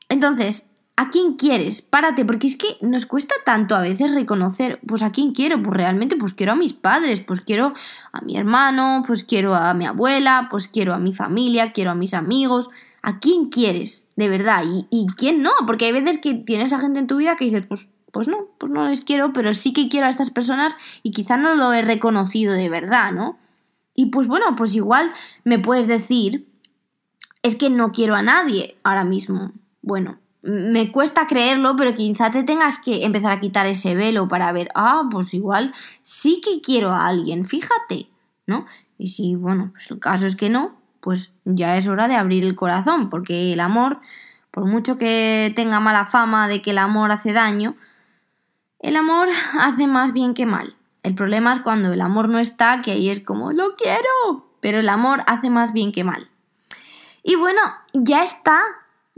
Entonces, 0.09 0.67
¿a 0.97 1.11
quién 1.11 1.35
quieres? 1.35 1.83
Párate, 1.83 2.25
porque 2.25 2.47
es 2.47 2.57
que 2.57 2.77
nos 2.81 3.05
cuesta 3.05 3.35
tanto 3.45 3.75
a 3.75 3.81
veces 3.81 4.13
reconocer, 4.13 4.79
pues 4.85 5.03
a 5.03 5.11
quién 5.11 5.31
quiero, 5.31 5.61
pues 5.61 5.77
realmente 5.77 6.17
pues 6.17 6.33
quiero 6.33 6.53
a 6.53 6.55
mis 6.55 6.73
padres, 6.73 7.21
pues 7.21 7.39
quiero 7.39 7.73
a 8.11 8.21
mi 8.21 8.35
hermano, 8.35 9.03
pues 9.05 9.23
quiero 9.23 9.55
a 9.55 9.73
mi 9.75 9.85
abuela, 9.85 10.47
pues 10.49 10.67
quiero 10.67 10.95
a 10.95 10.99
mi 10.99 11.13
familia, 11.13 11.71
quiero 11.71 11.91
a 11.91 11.95
mis 11.95 12.13
amigos. 12.13 12.69
¿A 13.03 13.19
quién 13.19 13.49
quieres? 13.49 14.07
De 14.15 14.27
verdad. 14.27 14.63
¿Y, 14.65 14.87
y 14.89 15.05
quién 15.15 15.43
no? 15.43 15.51
Porque 15.65 15.85
hay 15.85 15.91
veces 15.93 16.17
que 16.17 16.33
tienes 16.33 16.73
a 16.73 16.79
gente 16.79 16.99
en 16.99 17.07
tu 17.07 17.17
vida 17.17 17.35
que 17.37 17.45
dices, 17.45 17.65
pues, 17.67 17.87
pues 18.11 18.27
no, 18.27 18.47
pues 18.57 18.71
no 18.71 18.89
les 18.89 19.01
quiero, 19.01 19.31
pero 19.33 19.53
sí 19.53 19.73
que 19.73 19.89
quiero 19.89 20.07
a 20.07 20.09
estas 20.09 20.31
personas 20.31 20.75
y 21.03 21.11
quizá 21.11 21.37
no 21.37 21.55
lo 21.55 21.71
he 21.73 21.83
reconocido 21.83 22.53
de 22.53 22.69
verdad, 22.69 23.11
¿no? 23.11 23.37
Y 23.93 24.07
pues 24.07 24.27
bueno, 24.27 24.55
pues 24.55 24.73
igual 24.73 25.11
me 25.43 25.59
puedes 25.59 25.87
decir, 25.87 26.47
es 27.43 27.55
que 27.55 27.69
no 27.69 27.91
quiero 27.91 28.15
a 28.15 28.23
nadie 28.23 28.77
ahora 28.83 29.05
mismo. 29.05 29.53
Bueno, 29.81 30.17
me 30.41 30.91
cuesta 30.91 31.27
creerlo, 31.27 31.75
pero 31.75 31.95
quizá 31.95 32.31
te 32.31 32.43
tengas 32.43 32.79
que 32.79 33.05
empezar 33.05 33.31
a 33.31 33.39
quitar 33.39 33.65
ese 33.65 33.95
velo 33.95 34.27
para 34.27 34.51
ver, 34.51 34.69
ah, 34.75 35.03
pues 35.11 35.33
igual 35.33 35.73
sí 36.01 36.41
que 36.43 36.61
quiero 36.61 36.91
a 36.91 37.07
alguien, 37.07 37.45
fíjate, 37.45 38.07
¿no? 38.45 38.65
Y 38.97 39.07
si, 39.07 39.35
bueno, 39.35 39.71
pues 39.73 39.91
el 39.91 39.99
caso 39.99 40.25
es 40.25 40.35
que 40.35 40.49
no, 40.49 40.75
pues 41.01 41.33
ya 41.45 41.77
es 41.77 41.87
hora 41.87 42.07
de 42.07 42.15
abrir 42.15 42.43
el 42.43 42.55
corazón, 42.55 43.09
porque 43.09 43.53
el 43.53 43.59
amor, 43.59 43.99
por 44.51 44.65
mucho 44.65 44.97
que 44.97 45.51
tenga 45.55 45.79
mala 45.79 46.05
fama 46.05 46.47
de 46.47 46.61
que 46.61 46.71
el 46.71 46.77
amor 46.77 47.11
hace 47.11 47.33
daño, 47.33 47.75
el 48.79 48.95
amor 48.95 49.27
hace 49.59 49.87
más 49.87 50.13
bien 50.13 50.33
que 50.33 50.45
mal. 50.45 50.75
El 51.03 51.15
problema 51.15 51.53
es 51.53 51.59
cuando 51.59 51.93
el 51.93 52.01
amor 52.01 52.29
no 52.29 52.39
está, 52.39 52.81
que 52.81 52.91
ahí 52.91 53.09
es 53.09 53.21
como, 53.21 53.51
lo 53.51 53.75
quiero, 53.75 54.49
pero 54.61 54.79
el 54.79 54.89
amor 54.89 55.23
hace 55.27 55.49
más 55.49 55.73
bien 55.73 55.91
que 55.91 56.03
mal. 56.03 56.29
Y 57.23 57.35
bueno, 57.35 57.61
ya 57.93 58.23
está. 58.23 58.61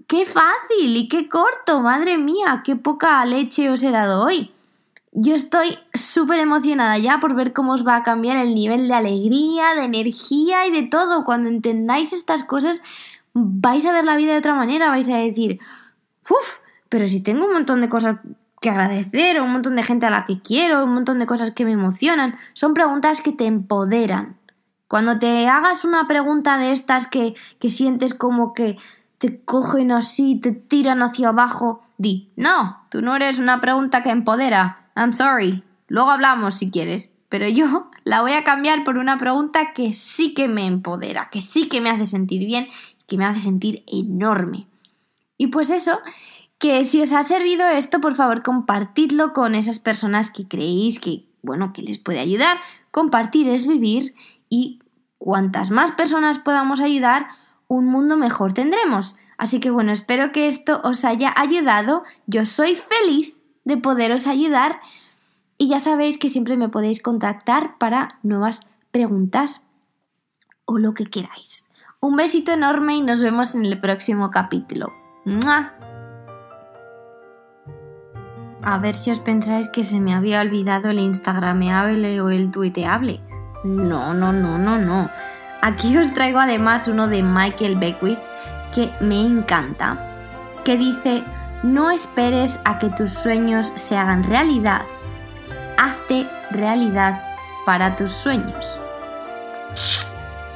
¡Qué 0.08 0.26
fácil 0.26 0.96
y 0.96 1.08
qué 1.08 1.28
corto! 1.28 1.82
Madre 1.82 2.18
mía, 2.18 2.62
qué 2.64 2.76
poca 2.76 3.24
leche 3.26 3.70
os 3.70 3.84
he 3.84 3.92
dado 3.92 4.24
hoy. 4.26 4.52
Yo 5.12 5.34
estoy 5.36 5.78
súper 5.94 6.40
emocionada 6.40 6.98
ya 6.98 7.20
por 7.20 7.34
ver 7.34 7.54
cómo 7.54 7.74
os 7.74 7.86
va 7.86 7.96
a 7.96 8.04
cambiar 8.04 8.38
el 8.38 8.54
nivel 8.54 8.88
de 8.88 8.94
alegría, 8.94 9.74
de 9.76 9.86
energía 9.86 10.68
y 10.68 10.72
de 10.72 10.84
todo. 10.84 11.26
Cuando 11.26 11.50
entendáis 11.50 12.14
estas 12.14 12.44
cosas, 12.44 12.82
vais 13.34 13.86
a 13.86 13.92
ver 13.92 14.06
la 14.06 14.16
vida 14.16 14.34
de 14.34 14.38
otra 14.38 14.54
manera, 14.54 14.90
vais 14.90 15.10
a 15.10 15.18
decir, 15.18 15.60
¡Uf! 16.30 16.60
Pero 16.90 17.08
si 17.08 17.22
tengo 17.22 17.46
un 17.46 17.54
montón 17.54 17.82
de 17.82 17.90
cosas 17.90 18.18
que 18.62 18.70
agradecer, 18.70 19.42
un 19.42 19.52
montón 19.52 19.76
de 19.76 19.84
gente 19.84 20.06
a 20.06 20.10
la 20.10 20.26
que 20.26 20.42
quiero, 20.42 20.84
un 20.84 20.94
montón 20.94 21.20
de 21.20 21.26
cosas 21.26 21.52
que 21.52 21.66
me 21.66 21.72
emocionan, 21.72 22.38
son 22.54 22.74
preguntas 22.74 23.22
que 23.22 23.32
te 23.32 23.46
empoderan. 23.46 24.38
Cuando 24.88 25.20
te 25.20 25.48
hagas 25.48 25.86
una 25.86 26.08
pregunta 26.08 26.58
de 26.58 26.72
estas 26.72 27.08
que, 27.08 27.36
que 27.60 27.70
sientes 27.70 28.14
como 28.14 28.54
que 28.54 28.78
te 29.20 29.42
cogen 29.44 29.92
así, 29.92 30.40
te 30.40 30.52
tiran 30.52 31.04
hacia 31.04 31.30
abajo, 31.30 31.84
di, 31.98 32.32
no, 32.36 32.86
tú 32.90 33.02
no 33.02 33.16
eres 33.16 33.38
una 33.38 33.62
pregunta 33.62 34.02
que 34.02 34.10
empodera. 34.10 34.90
I'm 34.96 35.14
sorry. 35.14 35.64
Luego 35.88 36.10
hablamos 36.10 36.56
si 36.56 36.72
quieres. 36.72 37.10
Pero 37.28 37.48
yo 37.48 37.92
la 38.04 38.22
voy 38.22 38.32
a 38.32 38.44
cambiar 38.44 38.84
por 38.84 38.98
una 38.98 39.18
pregunta 39.18 39.74
que 39.74 39.94
sí 39.94 40.34
que 40.34 40.48
me 40.48 40.66
empodera, 40.66 41.30
que 41.32 41.42
sí 41.42 41.68
que 41.68 41.82
me 41.82 41.90
hace 41.90 42.06
sentir 42.06 42.46
bien, 42.46 42.68
que 43.08 43.18
me 43.18 43.26
hace 43.26 43.42
sentir 43.42 43.84
enorme. 43.88 44.68
Y 45.38 45.48
pues 45.48 45.70
eso, 45.70 46.00
que 46.58 46.84
si 46.84 47.02
os 47.02 47.14
ha 47.14 47.24
servido 47.24 47.68
esto, 47.68 48.02
por 48.02 48.16
favor, 48.16 48.44
compartidlo 48.44 49.34
con 49.34 49.56
esas 49.56 49.80
personas 49.80 50.30
que 50.32 50.48
creéis 50.48 51.00
que, 51.00 51.26
bueno, 51.42 51.72
que 51.72 51.82
les 51.82 51.98
puede 51.98 52.20
ayudar. 52.20 52.58
Compartir 52.92 53.48
es 53.48 53.68
vivir 53.68 54.16
y 54.50 54.80
cuantas 55.18 55.72
más 55.72 55.92
personas 55.92 56.40
podamos 56.40 56.82
ayudar, 56.82 57.28
un 57.70 57.86
mundo 57.86 58.18
mejor 58.18 58.52
tendremos. 58.52 59.16
Así 59.38 59.62
que 59.62 59.72
bueno, 59.72 59.94
espero 59.94 60.34
que 60.34 60.48
esto 60.48 60.82
os 60.84 61.06
haya 61.06 61.34
ayudado. 61.38 62.04
Yo 62.28 62.46
soy 62.46 62.76
feliz 62.76 63.34
de 63.64 63.78
poderos 63.78 64.28
ayudar 64.28 64.82
y 65.58 65.70
ya 65.70 65.80
sabéis 65.80 66.18
que 66.18 66.30
siempre 66.30 66.58
me 66.58 66.68
podéis 66.68 67.02
contactar 67.02 67.78
para 67.78 68.10
nuevas 68.24 68.68
preguntas 68.92 69.66
o 70.66 70.78
lo 70.78 70.94
que 70.94 71.06
queráis. 71.06 71.66
Un 72.02 72.16
besito 72.18 72.52
enorme 72.52 72.96
y 72.96 73.02
nos 73.02 73.22
vemos 73.22 73.56
en 73.56 73.66
el 73.66 73.80
próximo 73.80 74.32
capítulo. 74.32 74.92
A 78.62 78.80
ver 78.80 78.96
si 78.96 79.12
os 79.12 79.20
pensáis 79.20 79.68
que 79.68 79.84
se 79.84 80.00
me 80.00 80.14
había 80.14 80.42
olvidado 80.42 80.90
el 80.90 81.00
Instagrameable 81.00 82.20
o 82.20 82.30
el 82.30 82.52
tuiteable. 82.52 83.22
No, 83.64 84.14
no, 84.14 84.34
no, 84.34 84.58
no, 84.58 84.78
no. 84.78 85.10
Aquí 85.62 85.98
os 85.98 86.14
traigo 86.14 86.40
además 86.40 86.88
uno 86.88 87.08
de 87.08 87.22
Michael 87.22 87.76
Beckwith 87.76 88.20
que 88.74 88.92
me 89.02 89.26
encanta, 89.26 89.98
que 90.64 90.78
dice, 90.78 91.24
no 91.64 91.92
esperes 91.92 92.60
a 92.64 92.80
que 92.80 92.90
tus 92.92 93.12
sueños 93.12 93.74
se 93.76 93.98
hagan 93.98 94.24
realidad, 94.24 94.84
hazte 95.78 96.26
realidad 96.52 97.22
para 97.66 97.96
tus 97.96 98.12
sueños. 98.12 98.80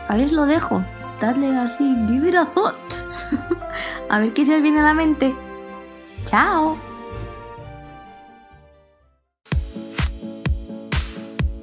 Ahí 0.07 0.23
os 0.25 0.31
lo 0.31 0.45
dejo, 0.45 0.83
dadle 1.19 1.57
así, 1.57 1.95
give 2.07 2.29
it 2.29 2.35
a 2.35 2.45
thought. 2.45 2.93
a 4.09 4.19
ver 4.19 4.33
qué 4.33 4.45
se 4.45 4.55
os 4.55 4.61
viene 4.61 4.79
a 4.79 4.83
la 4.83 4.93
mente. 4.93 5.35
¡Chao! 6.25 6.77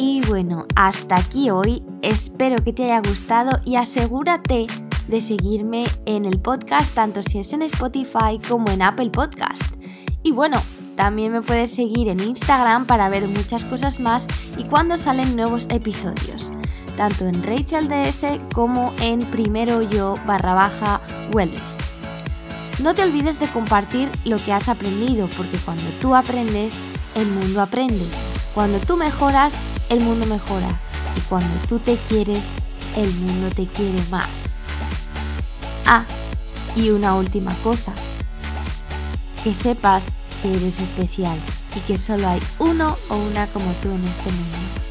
Y 0.03 0.23
bueno, 0.23 0.65
hasta 0.77 1.17
aquí 1.17 1.51
hoy. 1.51 1.83
Espero 2.01 2.57
que 2.65 2.73
te 2.73 2.85
haya 2.85 3.07
gustado 3.07 3.61
y 3.67 3.77
asegúrate 3.77 4.67
de 5.09 5.21
seguirme 5.21 5.85
en 6.07 6.25
el 6.25 6.41
podcast, 6.41 6.95
tanto 6.95 7.23
si 7.23 7.39
es 7.39 7.53
en 7.53 7.61
Spotify 7.61 8.41
como 8.49 8.71
en 8.71 8.81
Apple 8.81 9.11
Podcast. 9.11 9.63
Y 10.23 10.33
bueno, 10.33 10.59
también 10.97 11.33
me 11.33 11.43
puedes 11.43 11.75
seguir 11.75 12.09
en 12.09 12.19
Instagram 12.19 12.87
para 12.87 13.11
ver 13.11 13.29
muchas 13.29 13.63
cosas 13.67 14.01
más 14.01 14.27
y 14.57 14.65
cuando 14.65 14.97
salen 14.97 15.37
nuevos 15.37 15.67
episodios, 15.69 16.51
tanto 16.97 17.27
en 17.27 17.43
Rachel 17.43 17.87
DS 17.87 18.41
como 18.55 18.95
en 19.03 19.21
primero 19.21 19.83
yo 19.83 20.15
barra 20.27 20.55
baja 20.55 21.03
wellness. 21.35 21.77
No 22.83 22.95
te 22.95 23.03
olvides 23.03 23.39
de 23.39 23.49
compartir 23.49 24.11
lo 24.25 24.43
que 24.43 24.55
has 24.55 24.71
aprendido, 24.71 25.29
porque 25.37 25.59
cuando 25.59 25.85
tú 26.01 26.15
aprendes, 26.15 26.73
el 27.15 27.27
mundo 27.27 27.61
aprende. 27.61 28.07
Cuando 28.55 28.79
tú 28.79 28.97
mejoras, 28.97 29.53
el 29.91 30.01
mundo 30.01 30.25
mejora. 30.25 30.69
Y 31.17 31.21
cuando 31.29 31.55
tú 31.69 31.79
te 31.79 31.97
quieres, 32.09 32.43
el 32.97 33.13
mundo 33.15 33.51
te 33.55 33.67
quiere 33.67 34.03
más. 34.11 34.29
Ah, 35.85 36.05
y 36.75 36.91
una 36.91 37.15
última 37.15 37.55
cosa. 37.63 37.93
Que 39.45 39.55
sepas 39.55 40.05
que 40.41 40.55
eres 40.55 40.81
especial 40.81 41.37
y 41.77 41.81
que 41.81 41.99
solo 41.99 42.29
hay 42.29 42.41
uno 42.59 42.97
o 43.11 43.17
una 43.17 43.47
como 43.49 43.71
tú 43.83 43.89
en 43.89 44.05
este 44.07 44.31
mundo. 44.31 44.90